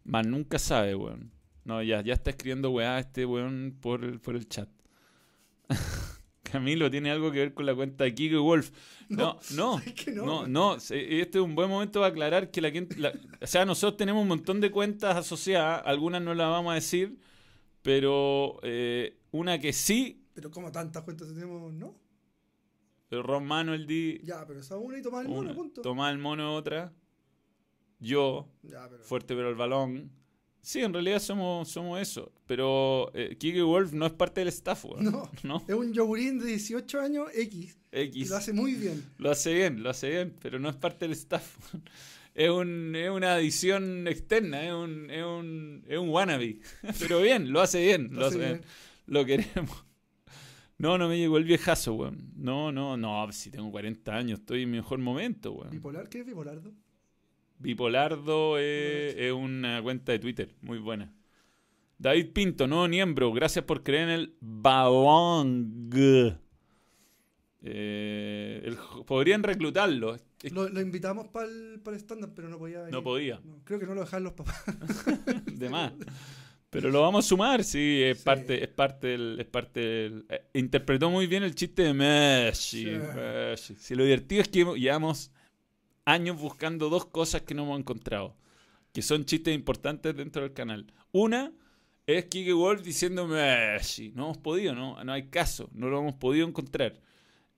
[0.05, 1.31] Más nunca sabe, weón.
[1.65, 4.69] No, ya, ya está escribiendo weá este weón por el, por el chat.
[6.43, 8.71] Camilo tiene algo que ver con la cuenta de Kiko y Wolf.
[9.09, 12.71] No, no, es que no, no, este es un buen momento para aclarar que la
[12.71, 16.73] gente, la- o sea, nosotros tenemos un montón de cuentas asociadas, algunas no las vamos
[16.73, 17.19] a decir,
[17.83, 21.95] pero eh, una que sí, Pero como tantas cuentas tenemos, ¿no?
[23.11, 24.21] Ron Manuel di.
[24.25, 25.83] Ya, pero esa una y tomar el mono, punto.
[25.83, 26.93] Tomás el mono otra.
[28.03, 29.03] Yo, Ya, pero.
[29.05, 30.11] fuerte pero el balón.
[30.61, 32.33] Sí, en realidad somos, somos eso.
[32.47, 34.85] Pero eh, Kike Wolf no es parte del staff.
[35.01, 35.29] No.
[35.43, 35.65] ¿No?
[35.67, 37.77] Es un yogurín de 18 años X.
[37.93, 38.31] Y X.
[38.31, 39.05] lo hace muy bien.
[39.19, 41.59] Lo hace bien, lo hace bien, pero no es parte del staff.
[42.35, 46.61] Es, un, es una adición externa, es un, es un, es un wannabe.
[46.99, 48.51] Pero bien, lo hace bien, lo, Lo hace bien.
[48.53, 48.65] bien.
[49.07, 49.85] Lo queremos.
[50.79, 52.33] No, no me llegó el viejazo, weón.
[52.35, 55.71] No, no, no, si tengo 40 años, estoy en mi mejor momento, weón.
[55.71, 56.09] ¿Bipolar?
[56.09, 56.73] ¿Qué es bipolardo?
[57.63, 61.13] Bipolardo es una cuenta de Twitter, muy buena.
[61.99, 66.35] David Pinto, nuevo miembro, gracias por creer en el Balong.
[67.65, 70.17] Eh, el- podrían reclutarlo.
[70.51, 72.93] Lo, lo invitamos para el, stand-up, pero no podía venir.
[72.93, 73.41] No podía.
[73.45, 74.65] No, creo que no lo dejaron los papás.
[75.47, 75.93] de más.
[76.71, 78.25] Pero lo vamos a sumar, sí, es Sí.
[78.25, 82.85] parte, es parte del, es parte del- eh, interpretó muy bien el chiste de Messi.
[82.85, 82.91] Sí.
[83.15, 83.77] Messi.
[83.77, 85.31] Si lo divertido es que llevamos
[86.05, 88.35] años buscando dos cosas que no hemos encontrado,
[88.93, 90.87] que son chistes importantes dentro del canal.
[91.13, 91.53] Una
[92.07, 94.11] es Kike Wolf diciendo Messi.
[94.15, 97.01] No hemos podido, no, no hay caso, no lo hemos podido encontrar.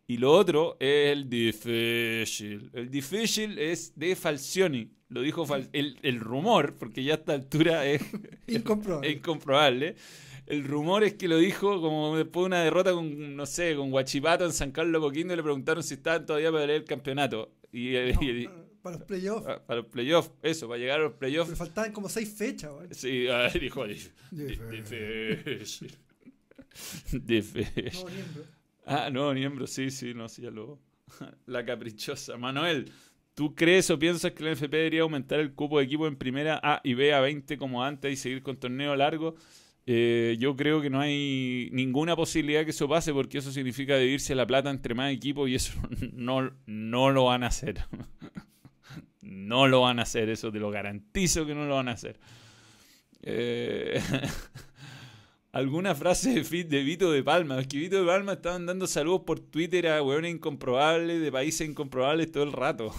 [0.06, 2.70] Y lo otro es el difícil.
[2.74, 4.90] El difícil es de Falcioni.
[5.08, 8.02] Lo dijo Fal- el, el rumor, porque ya a esta altura es,
[8.46, 9.08] Incomprobable.
[9.10, 9.96] es incomprobable.
[10.46, 13.90] El rumor es que lo dijo como después de una derrota con, no sé, con
[13.90, 17.50] Guachipato en San Carlos Coquindo y le preguntaron si estaban todavía para pelear el campeonato.
[17.76, 19.46] Y, No, y- para- para los playoffs.
[19.48, 21.56] ah, para los playoffs, eso, para llegar a los Pero playoffs.
[21.58, 22.94] faltaban como seis fechas, weón.
[22.94, 23.94] Sí, ah, dijo di-
[24.30, 25.42] Difícil.
[25.44, 25.96] difícil.
[27.12, 27.92] Difícil.
[27.94, 28.44] No, miembro.
[28.86, 30.78] Ah, no, miembro, sí, sí, no, sí, ya lo.
[31.46, 32.36] La caprichosa.
[32.36, 32.90] Manuel,
[33.34, 36.60] ¿tú crees o piensas que la NFP debería aumentar el cupo de equipo en primera
[36.62, 39.36] A y B a 20 como antes y seguir con torneo largo?
[39.86, 44.34] Eh, yo creo que no hay ninguna posibilidad que eso pase porque eso significa dividirse
[44.34, 45.74] la plata entre más equipos y eso
[46.14, 47.84] no, no lo van a hacer.
[49.20, 52.18] No lo van a hacer, eso te lo garantizo que no lo van a hacer.
[53.22, 54.00] Eh,
[55.52, 57.60] alguna frase de, Fit- de Vito de Palma.
[57.60, 61.68] Es que Vito de Palma estaban dando saludos por Twitter a hueones incomprobables, de países
[61.68, 62.94] incomprobables todo el rato.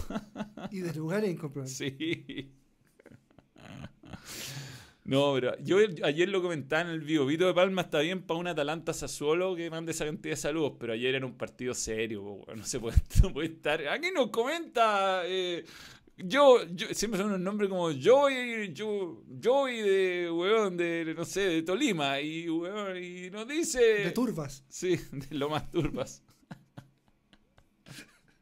[0.72, 1.78] Y de lugares incomprobables.
[1.78, 2.52] Sí.
[5.06, 7.28] No, pero yo ayer lo comentaba en el vivo.
[7.28, 10.74] Vito de Palma está bien para un Atalanta Sassuolo que mande esa cantidad de saludos,
[10.80, 13.88] pero ayer era un partido serio, no se puede, no puede estar.
[13.88, 15.22] Aquí nos comenta.
[15.26, 15.64] eh,
[16.18, 21.42] yo, yo, siempre son unos nombres como Joey, yo, Joey de, weón, de, no sé,
[21.42, 23.80] de Tolima, y, weón, y nos dice...
[23.80, 24.64] De turbas.
[24.70, 26.24] Sí, de lo más turbas.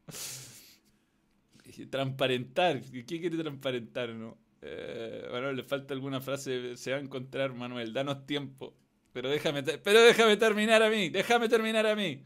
[1.90, 2.82] Transparentar.
[2.82, 4.38] ¿Qué quiere transparentar, no?
[4.66, 6.76] Eh, bueno, le falta alguna frase.
[6.78, 7.92] Se va a encontrar, Manuel.
[7.94, 8.74] Danos tiempo.
[9.12, 11.10] Pero déjame, pero déjame terminar a mí.
[11.10, 12.24] Déjame terminar a mí.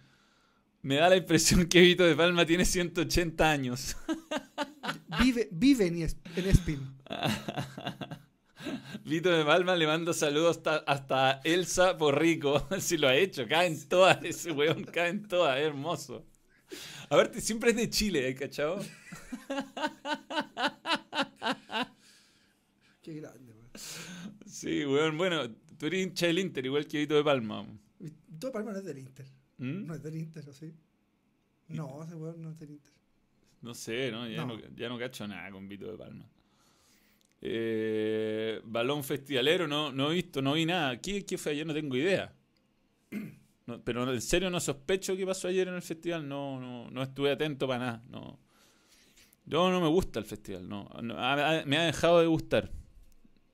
[0.84, 3.98] Me da la impresión que Vito de Palma tiene 180 años.
[5.22, 6.96] Vive, vive en, Es- en Espin.
[9.04, 12.68] Vito de Palma le mando saludos hasta, hasta Elsa Porrico.
[12.80, 16.26] Si lo ha hecho, caen todas, ese weón, caen todas, es hermoso.
[17.10, 18.80] A ver, siempre es de Chile, ¿eh, cachado?
[23.08, 23.70] Qué grande, weón.
[24.46, 27.66] Sí, weón, bueno, tú eres hincha del Inter, igual que Vito de Palma.
[28.02, 29.26] Y Todo Palma no es del Inter.
[29.60, 29.86] ¿Mm?
[29.86, 30.74] No es del Inter, ¿o sí?
[31.70, 32.92] No, ese weón no es del Inter.
[33.62, 34.28] No sé, ¿no?
[34.28, 34.58] Ya, No.
[34.58, 34.62] no.
[34.76, 36.26] ya no cacho nada con Vito de Palma.
[37.40, 41.00] Eh, balón festivalero, no, no he visto, no vi nada.
[41.00, 41.66] ¿Qué, qué fue ayer?
[41.66, 42.34] No tengo idea.
[43.68, 46.28] No, pero en serio no sospecho qué pasó ayer en el festival.
[46.28, 48.04] No, no, no estuve atento para nada.
[48.10, 48.38] No.
[49.46, 50.68] Yo no me gusta el festival.
[50.68, 52.70] No, me ha dejado de gustar.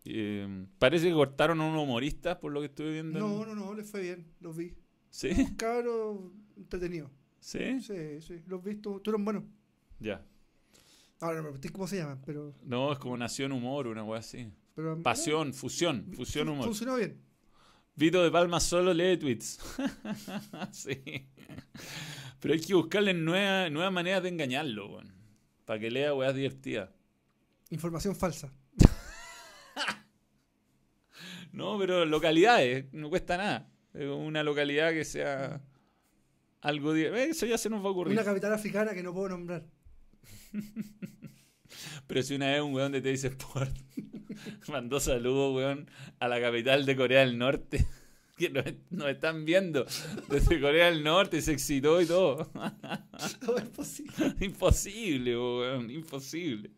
[0.05, 3.17] Eh, parece que cortaron a un humorista por lo que estuve viendo.
[3.19, 4.25] en- No, no, no, les fue bien.
[4.41, 4.73] Los vi.
[5.09, 5.29] ¿Sí?
[5.57, 6.19] Cabros
[6.57, 7.09] entretenidos.
[7.39, 7.79] ¿Sí?
[7.81, 8.41] Sí, sí.
[8.47, 9.43] Los vi, tu- tuvieron buenos.
[9.99, 10.25] Ya.
[11.19, 12.53] Ahora no me pregunté cómo se llaman, pero.
[12.63, 14.51] No, es como Nación Humor, una wea así.
[14.75, 16.65] pero Pasión, fusión, no, fusión humor.
[16.65, 17.21] Funcionó bien.
[17.95, 19.59] Vito de Palma solo lee tweets.
[20.71, 21.29] sí.
[22.39, 25.13] Pero hay que buscarle nuevas nuevas maneras de engañarlo, weón.
[25.65, 26.89] Para que lea weas divertidas.
[27.69, 28.51] Información falsa.
[31.53, 33.69] No, pero localidades, no cuesta nada.
[33.93, 35.61] Una localidad que sea
[36.61, 36.95] algo...
[36.95, 38.13] eh, Eso ya se nos va a ocurrir.
[38.13, 39.63] Una capital africana que no puedo nombrar.
[42.07, 43.71] Pero si una vez un weón de Teis Sport
[44.67, 45.89] mandó saludos, weón,
[46.19, 47.85] a la capital de Corea del Norte.
[48.35, 49.85] Que nos, nos están viendo
[50.27, 52.49] desde Corea del Norte, se excitó y todo.
[53.45, 54.11] No es posible.
[54.41, 56.71] Imposible, weón, imposible.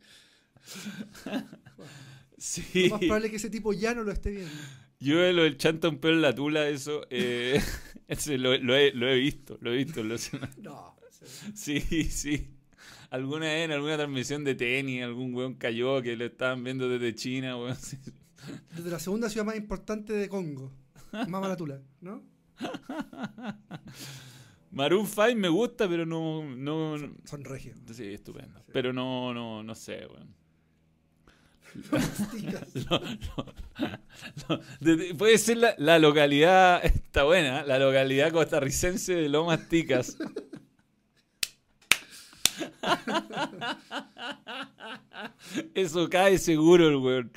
[2.38, 2.90] Sí.
[2.90, 4.52] Lo más probable es que ese tipo ya no lo esté viendo.
[5.00, 7.62] Yo lo del chanta un pelo en la tula, eso, eh,
[8.08, 10.04] ese lo, lo he, lo he visto, lo he visto.
[10.04, 10.16] lo.
[10.62, 10.96] No.
[11.54, 11.80] sí.
[11.82, 12.52] Sí.
[13.10, 17.14] Alguna vez en alguna transmisión de tenis, algún weón cayó que lo estaban viendo desde
[17.16, 17.76] China, weón.
[17.76, 17.98] sí.
[18.76, 20.72] Desde la segunda ciudad más importante de Congo.
[21.28, 22.24] Mamalatula, ¿no?
[24.72, 26.44] Maroon 5 me gusta, pero no.
[26.56, 27.78] no, no- Son regios.
[27.94, 28.62] sí, estupendo.
[28.74, 30.36] Pero no, no, no sé, weón.
[35.18, 40.18] Puede ser la, localidad, está buena, la localidad costarricense de Lomas Ticas.
[45.74, 47.32] Eso cae seguro el weón.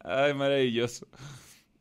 [0.00, 1.08] Ay, maravilloso.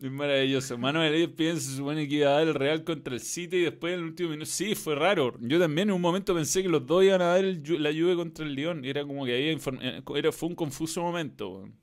[0.02, 0.78] Es maravilloso.
[0.78, 3.62] Manuel, ellos piensan, se supone que iba a dar el Real contra el City y
[3.62, 4.52] después en el último minuto.
[4.52, 5.38] Sí, fue raro.
[5.39, 8.46] Yo también en un momento pensé que los dos iban a dar la Juve contra
[8.46, 8.84] el León.
[8.84, 11.52] Era como que había eh, era, fue un confuso momento.
[11.52, 11.83] weón.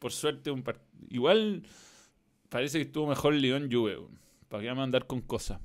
[0.00, 1.62] Por suerte, un part- igual
[2.48, 3.98] parece que estuvo mejor León Juve.
[4.48, 5.60] ¿Para qué vamos a andar con cosas?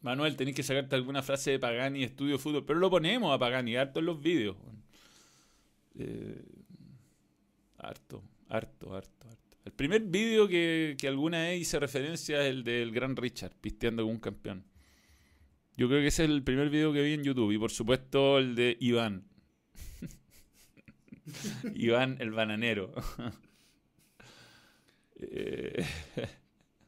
[0.00, 2.64] Manuel, tenés que sacarte alguna frase de Pagani, estudio fútbol.
[2.64, 4.56] Pero lo ponemos a Pagani, harto en los vídeos.
[5.94, 6.42] Eh,
[7.78, 9.56] harto, harto, harto, harto.
[9.66, 14.02] El primer vídeo que, que alguna vez hice referencia es el del gran Richard, pisteando
[14.02, 14.64] como un campeón.
[15.76, 17.52] Yo creo que ese es el primer video que vi en YouTube.
[17.52, 19.24] Y por supuesto el de Iván.
[21.74, 22.92] Iván el bananero.
[25.16, 25.84] Eh,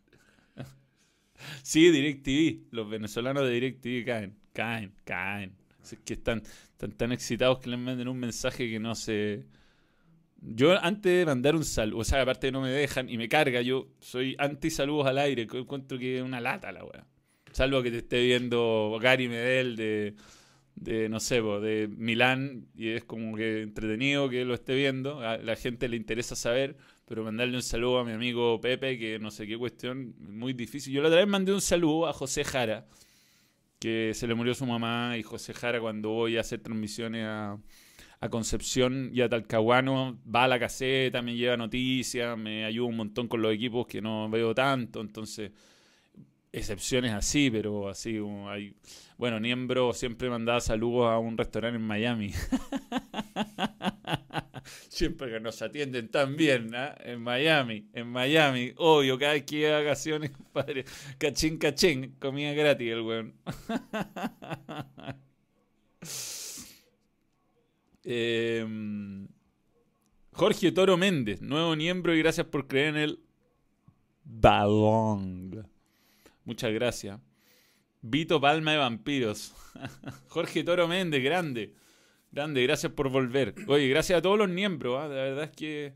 [1.63, 2.69] sí, DirecTV.
[2.71, 5.57] Los venezolanos de DirecTV caen, caen, caen.
[5.83, 6.43] Es que están,
[6.97, 9.47] tan excitados que les manden un mensaje que no se...
[10.41, 13.61] Yo antes de mandar un saludo, o sea, aparte no me dejan y me carga,
[13.61, 17.07] yo soy anti saludos al aire, encuentro que es una lata la weá.
[17.53, 20.17] Salvo que te esté viendo Gary Medel de,
[20.75, 25.39] de no sé, de Milán y es como que entretenido que lo esté viendo, a
[25.39, 29.31] la gente le interesa saber, pero mandarle un saludo a mi amigo Pepe, que no
[29.31, 30.93] sé qué cuestión, muy difícil.
[30.93, 32.87] Yo la otra vez mandé un saludo a José Jara,
[33.79, 37.59] que se le murió su mamá y José Jara cuando voy a hacer transmisiones a,
[38.21, 42.97] a Concepción y a Talcahuano va a la caseta, me lleva noticias, me ayuda un
[42.97, 45.51] montón con los equipos que no veo tanto, entonces
[46.53, 48.75] excepciones así, pero así como hay...
[49.17, 52.33] Bueno, Niembro siempre mandaba saludos a un restaurante en Miami.
[54.89, 56.95] siempre que nos atienden tan bien, ¿ah?
[57.01, 58.73] En Miami, en Miami.
[58.77, 60.85] Obvio, cada vez que iba de vacaciones, compadre.
[61.19, 63.35] Cachín, cachín, comida gratis el weón.
[68.05, 69.29] Em,
[70.33, 73.21] Jorge Toro Méndez, nuevo miembro y gracias por creer en el
[74.25, 75.69] balón.
[76.45, 77.21] Muchas gracias.
[78.01, 79.55] Vito Palma de Vampiros.
[80.29, 81.75] Jorge Toro Méndez, grande.
[82.33, 83.55] Grande, gracias por volver.
[83.69, 84.99] Oye, gracias a todos los miembros.
[84.99, 85.09] ¿ah?
[85.09, 85.95] La verdad es que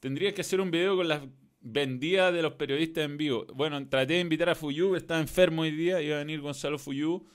[0.00, 1.22] tendría que hacer un video con las
[1.60, 3.46] vendidas de los periodistas en vivo.
[3.54, 6.00] Bueno, traté de invitar a Fuyu, está enfermo hoy día.
[6.00, 7.26] Iba a venir Gonzalo Fuyu.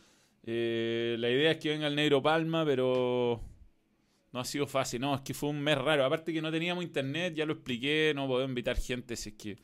[0.44, 3.42] Eh, la idea es que venga el Negro Palma, pero
[4.32, 5.02] no ha sido fácil.
[5.02, 6.06] No, es que fue un mes raro.
[6.06, 8.14] Aparte que no teníamos internet, ya lo expliqué.
[8.16, 9.58] No puedo invitar gente si es que,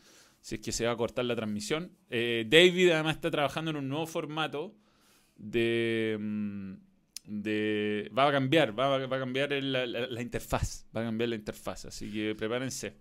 [0.48, 1.92] si es que se va a cortar la transmisión.
[2.10, 4.74] Eh, David además está trabajando en un nuevo formato
[5.36, 6.16] de...
[6.18, 6.74] mm,
[8.18, 12.10] va a cambiar, va, va a cambiar la interfaz, va a cambiar la interfaz, así
[12.10, 12.94] que prepárense.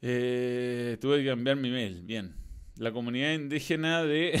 [0.00, 2.34] Eh, tuve que cambiar mi mail, bien.
[2.78, 4.40] La comunidad indígena de...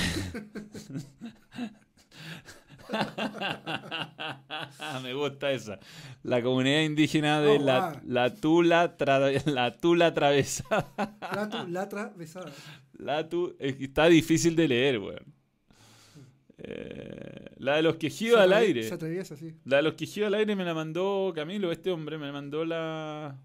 [5.02, 5.78] Me gusta esa.
[6.22, 8.00] La comunidad indígena de Oh, la, wow.
[8.06, 10.92] la Tula tra- la Tula atravesada.
[11.34, 12.52] La, tu- la atravesada.
[12.98, 15.34] La tu- está difícil de leer, weón.
[16.58, 18.84] Eh, la de los quejidos al aire.
[18.84, 19.54] Se atraviesa, sí.
[19.64, 23.36] La de los quejidos al aire me la mandó Camilo, este hombre, me mandó la.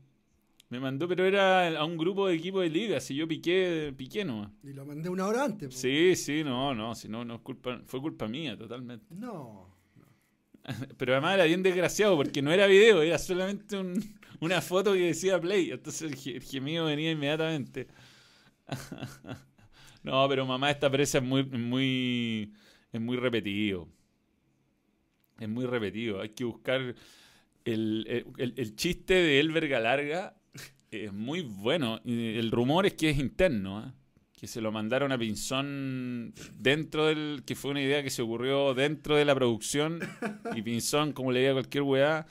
[0.69, 4.23] Me mandó, pero era a un grupo de equipo de liga, si yo piqué, piqué
[4.23, 4.51] nomás.
[4.63, 5.69] Y lo mandé una hora antes.
[5.69, 5.75] po.
[5.75, 9.05] Sí, sí, no, no, si no, no es culpa, fue culpa mía totalmente.
[9.15, 9.75] No.
[10.97, 14.03] Pero además era bien desgraciado porque no era video, era solamente un-
[14.41, 15.71] una foto que decía play.
[15.71, 17.88] Entonces el gemido venía inmediatamente.
[20.03, 22.53] no, pero mamá, esta presa es muy, muy,
[22.91, 23.88] es muy repetido.
[25.39, 26.21] Es muy repetido.
[26.21, 26.93] Hay que buscar
[27.65, 30.35] el, el- el chiste de Elber Galarga.
[30.92, 32.00] Es muy bueno.
[32.06, 33.83] El rumor es que es interno.
[33.85, 33.92] ¿eh?
[34.33, 37.44] Que se lo mandaron a Pinzón dentro del.
[37.46, 40.00] que fue una idea que se ocurrió dentro de la producción.
[40.56, 42.25] Y Pinzón, como le diga cualquier weá,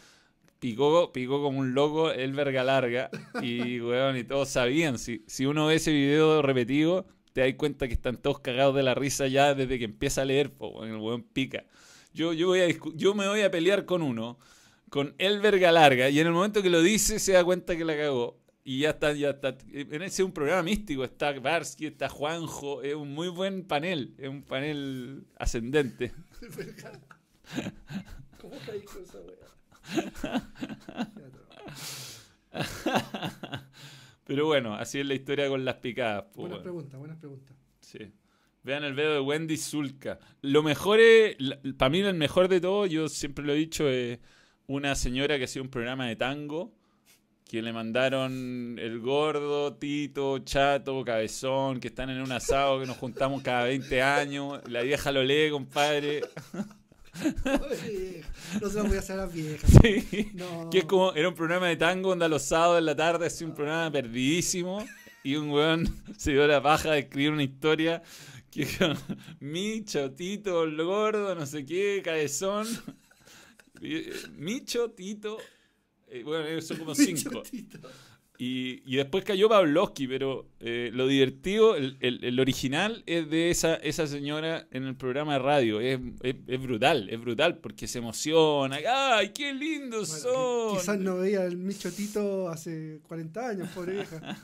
[0.59, 3.11] picó, picó como un loco el verga larga.
[3.43, 4.99] Y weón, y todos sabían.
[4.99, 8.83] Si, si uno ve ese video repetido, te das cuenta que están todos cagados de
[8.83, 11.65] la risa ya desde que empieza a leer, po, el weón pica.
[12.13, 14.39] Yo, yo, voy a yo me voy a pelear con uno,
[14.91, 17.85] con el verga larga, y en el momento que lo dice se da cuenta que
[17.85, 18.41] la cagó.
[18.69, 19.57] Y ya está, ya está.
[19.73, 21.03] En ese es un programa místico.
[21.03, 22.83] Está Barsky, está Juanjo.
[22.83, 24.15] Es un muy buen panel.
[24.19, 26.13] Es un panel ascendente.
[28.39, 29.21] ¿Cómo caí con esa
[34.27, 36.25] Pero bueno, así es la historia con las picadas.
[36.25, 37.57] Pues, buenas preguntas, buenas preguntas.
[37.81, 38.13] Sí.
[38.65, 40.19] Vean el video de Wendy Zulka.
[40.43, 41.39] Lo mejor es,
[41.79, 44.19] para mí el mejor de todo, yo siempre lo he dicho, es
[44.67, 46.78] una señora que hacía un programa de tango,
[47.49, 52.99] que le mandaron el gordo, Tito, Chato, Cabezón, que están en un asado que nos
[52.99, 54.61] juntamos cada 20 años.
[54.69, 56.21] La vieja lo lee, compadre.
[58.61, 59.71] no se lo voy a hacer a las viejas.
[59.83, 60.31] Sí.
[60.71, 63.47] Que es como, era un programa de tango donde los sábados en la tarde hacía
[63.47, 64.85] un programa perdidísimo
[65.25, 65.89] y un weón
[66.19, 68.03] se dio la paja de escribir una historia
[68.51, 68.67] que
[69.41, 72.67] Micho, Tito, el gordo, no sé qué, cabezón.
[74.37, 75.39] Micho, Tito.
[76.11, 77.43] Eh, bueno, son como cinco.
[78.41, 83.75] Y, y, después cayó Pavlovsky, pero eh, lo divertido, el, el, original es de esa,
[83.75, 85.81] esa señora en el programa de radio.
[85.81, 88.79] Es, es, brutal, es brutal, porque se emociona.
[88.89, 90.79] ¡Ay, qué lindos son!
[90.79, 94.21] Quizás no veía el Michotito hace 40 años, pobre vieja.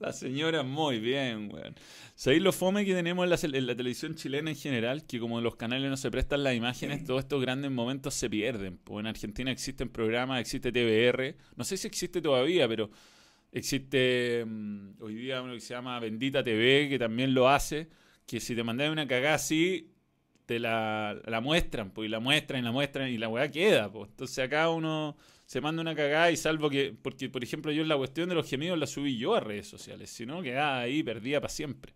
[0.00, 1.76] la señora muy bien, weón.
[2.14, 5.04] ¿Sabéis lo fome que tenemos en la, televisión chilena en general?
[5.04, 8.78] Que como los canales no se prestan las imágenes, todos estos grandes momentos se pierden.
[8.78, 11.36] Pues en Argentina existen programas, existe TVR.
[11.56, 12.90] No sé si existe todavía, pero
[13.52, 17.88] existe mm, hoy día uno que se llama Bendita TV, que también lo hace.
[18.26, 19.92] Que si te mandan una cagada así,
[20.46, 23.90] te la, muestran, pues, y la muestran y la muestran y la weá queda.
[23.90, 24.10] Pues.
[24.10, 27.88] Entonces acá uno se manda una cagada y salvo que, porque por ejemplo yo en
[27.88, 31.02] la cuestión de los gemidos la subí yo a redes sociales, si no quedaba ahí
[31.02, 31.92] perdida para siempre.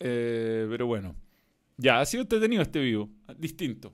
[0.00, 1.14] Eh, pero bueno.
[1.76, 3.10] Ya, ha sido entretenido este vivo.
[3.36, 3.92] Distinto.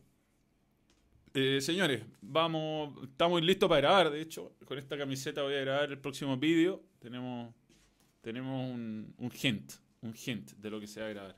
[1.32, 3.04] Eh, señores, vamos.
[3.04, 4.10] Estamos listos para grabar.
[4.10, 6.82] De hecho, con esta camiseta voy a grabar el próximo vídeo.
[6.98, 7.54] Tenemos,
[8.20, 9.72] tenemos un, hint.
[10.02, 11.36] Un hint de lo que se va a grabar.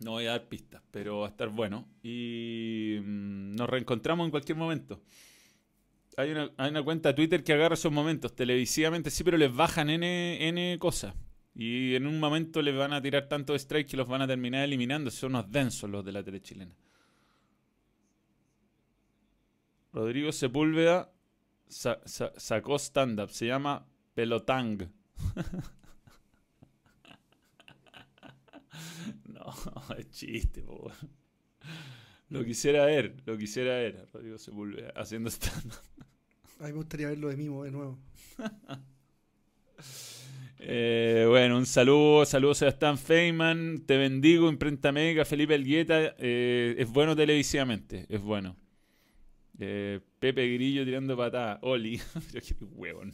[0.00, 1.86] No voy a dar pistas, pero va a estar bueno.
[2.02, 5.00] Y mm, nos reencontramos en cualquier momento.
[6.16, 9.54] Hay una, hay una cuenta de Twitter que agarra esos momentos televisivamente, sí, pero les
[9.54, 11.14] bajan N, N cosas.
[11.54, 14.64] Y en un momento les van a tirar tanto strike que los van a terminar
[14.64, 15.10] eliminando.
[15.10, 16.74] Son unos densos los de la tele chilena.
[19.92, 21.12] Rodrigo Sepúlveda
[21.68, 23.30] sacó stand-up.
[23.30, 24.90] Se llama Pelotang.
[29.24, 29.52] no,
[29.98, 30.64] es chiste.
[32.28, 35.80] Lo quisiera ver, lo quisiera ver, Rodrigo Sepúlveda haciendo stand-up.
[36.60, 37.98] A mí me gustaría verlo de mimo de nuevo.
[40.62, 46.74] Eh, bueno, un saludo, saludos a Sebastián Feynman, te bendigo, Imprenta Médica, Felipe Elgueta, eh,
[46.76, 48.56] es bueno televisivamente, es bueno.
[49.60, 52.00] Eh, Pepe Grillo tirando patada, Oli,
[52.74, 53.12] huevón.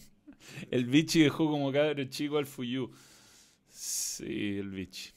[0.71, 2.91] El bichi dejó como cabro chico al Fuyu.
[3.69, 5.13] Sí, el bichi.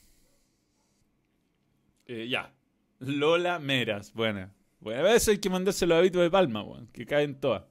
[2.07, 2.53] ya,
[2.99, 4.53] Lola Meras, buena.
[4.79, 7.63] Bueno, a veces hay que mandarse los hábitos de palma, que caen todas.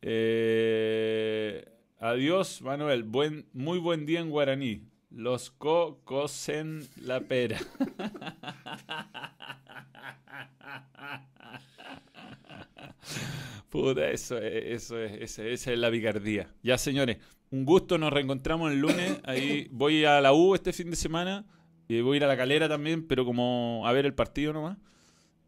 [0.00, 1.64] Eh...
[1.98, 3.04] Adiós, Manuel.
[3.04, 4.82] Buen, muy buen día en guaraní.
[5.16, 7.58] Los co cosen la pera.
[13.70, 16.52] Puta, eso es, eso es, esa es la picardía.
[16.62, 17.16] Ya, señores,
[17.50, 19.18] un gusto, nos reencontramos el lunes.
[19.24, 21.46] Ahí voy a la U este fin de semana.
[21.88, 24.76] Y voy a ir a la calera también, pero como a ver el partido nomás.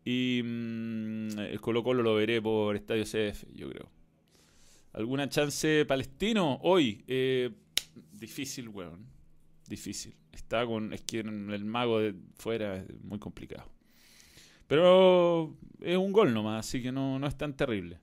[0.02, 3.90] Y mm, el Colo Colo lo veré por Estadio CF, yo creo.
[4.94, 7.04] ¿Alguna chance palestino hoy?
[7.06, 7.50] Eh,
[8.12, 9.17] difícil, weón.
[9.68, 10.14] Difícil.
[10.32, 10.92] Está con.
[10.92, 13.68] Es que el mago de fuera muy complicado.
[14.66, 17.98] Pero es un gol nomás, así que no, no es tan terrible.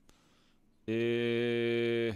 [0.86, 2.14] Eh,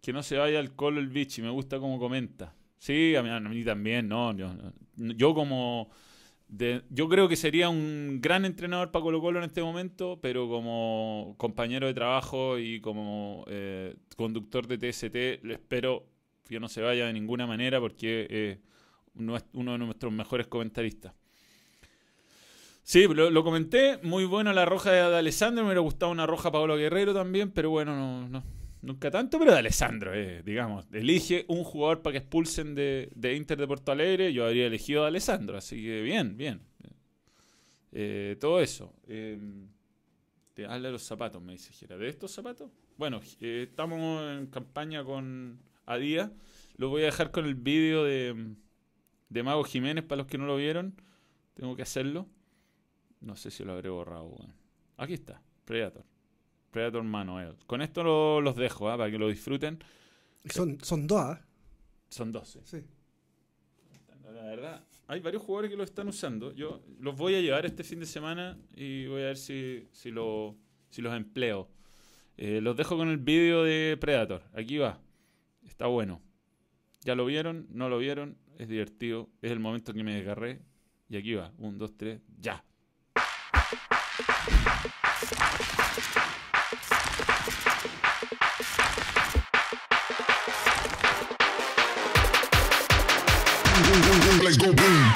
[0.00, 2.54] que no se vaya al colo el bichi, me gusta como comenta.
[2.78, 4.34] Sí, a mí, también, no.
[4.96, 5.90] yo como
[6.90, 11.34] yo creo que sería un gran entrenador para Colo Colo en este momento, pero como
[11.38, 16.11] compañero de trabajo y como eh, conductor de TST, le espero
[16.52, 18.58] que no se vaya de ninguna manera porque eh,
[19.14, 21.14] uno de nuestros mejores comentaristas.
[22.84, 26.76] Sí, lo, comenté, muy bueno la roja de Alessandro, me hubiera gustado una roja Pablo
[26.76, 28.42] Guerrero también, pero bueno, no,
[28.82, 30.86] Nunca tanto, pero de Alessandro, eh, digamos.
[30.92, 34.32] Elige un jugador para que expulsen de, Inter de Porto Alegre.
[34.32, 36.60] Yo habría elegido a Alessandro, así que bien, bien.
[37.92, 38.92] Eh, todo eso.
[39.06, 39.38] Eh,
[40.68, 41.96] hazle los zapatos, me dice Gira.
[41.96, 42.72] ¿De estos zapatos?
[42.96, 46.32] Bueno, estamos en campaña con Adía.
[46.76, 48.54] Lo voy a dejar con el vídeo de,
[49.28, 50.94] de Mago Jiménez para los que no lo vieron.
[51.54, 52.26] Tengo que hacerlo.
[53.20, 54.36] No sé si lo habré borrado.
[54.96, 55.42] Aquí está.
[55.64, 56.04] Predator.
[56.70, 57.56] Predator Manuel.
[57.66, 58.96] Con esto lo- los dejo, ¿ah?
[58.96, 59.78] para que lo disfruten.
[60.46, 61.40] Son, son dos, ¿ah?
[62.08, 62.60] Son 12.
[62.64, 62.78] Sí.
[64.32, 66.52] La verdad, hay varios jugadores que lo están usando.
[66.52, 70.10] Yo los voy a llevar este fin de semana y voy a ver si, si,
[70.10, 70.56] lo,
[70.90, 71.68] si los empleo.
[72.38, 74.42] Eh, los dejo con el vídeo de Predator.
[74.54, 74.98] Aquí va.
[75.66, 76.20] Está bueno.
[77.02, 77.66] ¿Ya lo vieron?
[77.70, 78.38] ¿No lo vieron?
[78.58, 79.28] Es divertido.
[79.40, 80.60] Es el momento en que me desgarré.
[81.08, 81.52] Y aquí va.
[81.58, 82.20] Un, dos, tres.
[82.38, 82.64] ¡Ya!
[94.42, 95.12] Let's go boom.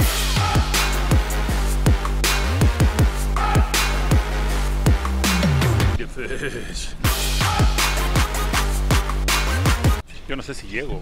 [10.36, 11.00] Yo no sé si llego.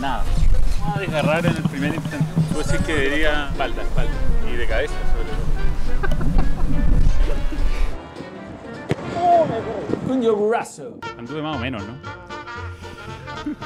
[0.00, 0.22] Nada.
[0.78, 2.24] Vamos a desgarrar en el primer intento.
[2.52, 4.12] Tú decís que debería espalda, espalda.
[4.48, 5.30] Y de cabeza, sobre
[9.18, 10.06] todo.
[10.06, 11.00] Con yogurazo.
[11.18, 11.94] Anduve más o menos, ¿no?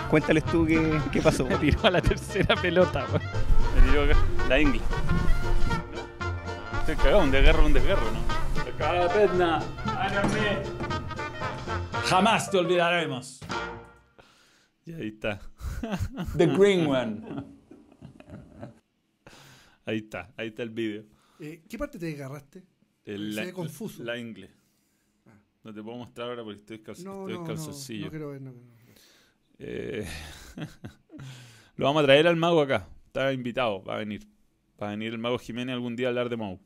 [0.08, 1.44] Cuéntales tú qué, qué pasó.
[1.50, 3.20] Me tiró a la tercera pelota, weón.
[3.74, 4.16] Me tiró acá.
[4.48, 4.80] la Inglis.
[6.86, 8.20] Estoy cagado, un desgarro, un desgarro, ¿no?
[8.76, 9.56] Cada perna,
[9.86, 10.62] ándame.
[12.04, 13.40] Jamás te olvidaremos.
[14.84, 15.40] Y ahí está.
[16.36, 17.22] The Green One.
[19.86, 21.06] Ahí está, ahí está el vídeo.
[21.40, 22.62] Eh, ¿Qué parte te desgarraste?
[23.06, 24.04] El- Se la, ve confuso.
[24.04, 24.50] La inglés.
[25.26, 25.38] Ah.
[25.62, 28.42] No te puedo mostrar ahora porque estoy, calzo- No, estoy no, no, no quiero ver.
[28.42, 28.60] No, no.
[29.58, 30.06] Eh,
[31.76, 32.86] lo vamos a traer al mago acá.
[33.06, 34.28] Está invitado, va a venir.
[34.82, 36.60] Va a venir el mago Jiménez algún día a hablar de Mau.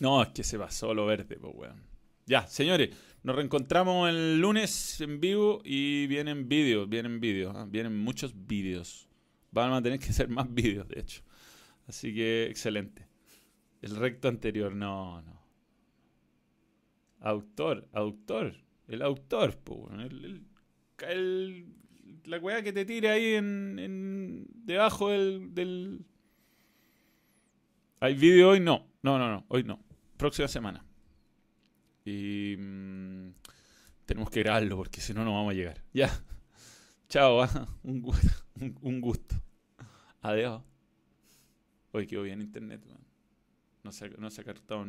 [0.00, 1.82] No, es que se pasó lo verde, pues weón.
[2.26, 2.90] Ya, señores,
[3.22, 7.66] nos reencontramos el lunes en vivo y vienen vídeos, vienen vídeos, ¿ah?
[7.68, 9.08] vienen muchos vídeos.
[9.52, 11.22] Van a tener que ser más vídeos, de hecho.
[11.86, 13.06] Así que excelente.
[13.80, 15.36] El recto anterior, no, no.
[17.20, 18.54] Autor, autor.
[18.88, 20.00] El autor, pues, weón.
[20.00, 20.42] El, el-
[21.08, 21.66] el-
[22.24, 26.04] la weá que te tire ahí en, en- debajo del, del...
[28.00, 28.60] ¿Hay vídeo hoy?
[28.60, 28.86] No.
[29.02, 29.44] No, no, no.
[29.48, 29.78] Hoy no.
[30.16, 30.84] Próxima semana.
[32.04, 33.30] Y mm,
[34.06, 35.82] tenemos que grabarlo porque si no, no vamos a llegar.
[35.92, 36.10] Ya.
[37.08, 37.42] Chao.
[37.42, 37.68] ah.
[37.82, 39.34] Un, gu- un, gusto.
[40.22, 40.62] Adiós.
[41.92, 42.84] Hoy quedó bien internet.
[42.86, 42.98] man.
[43.84, 44.84] No se, no se ha cartado ni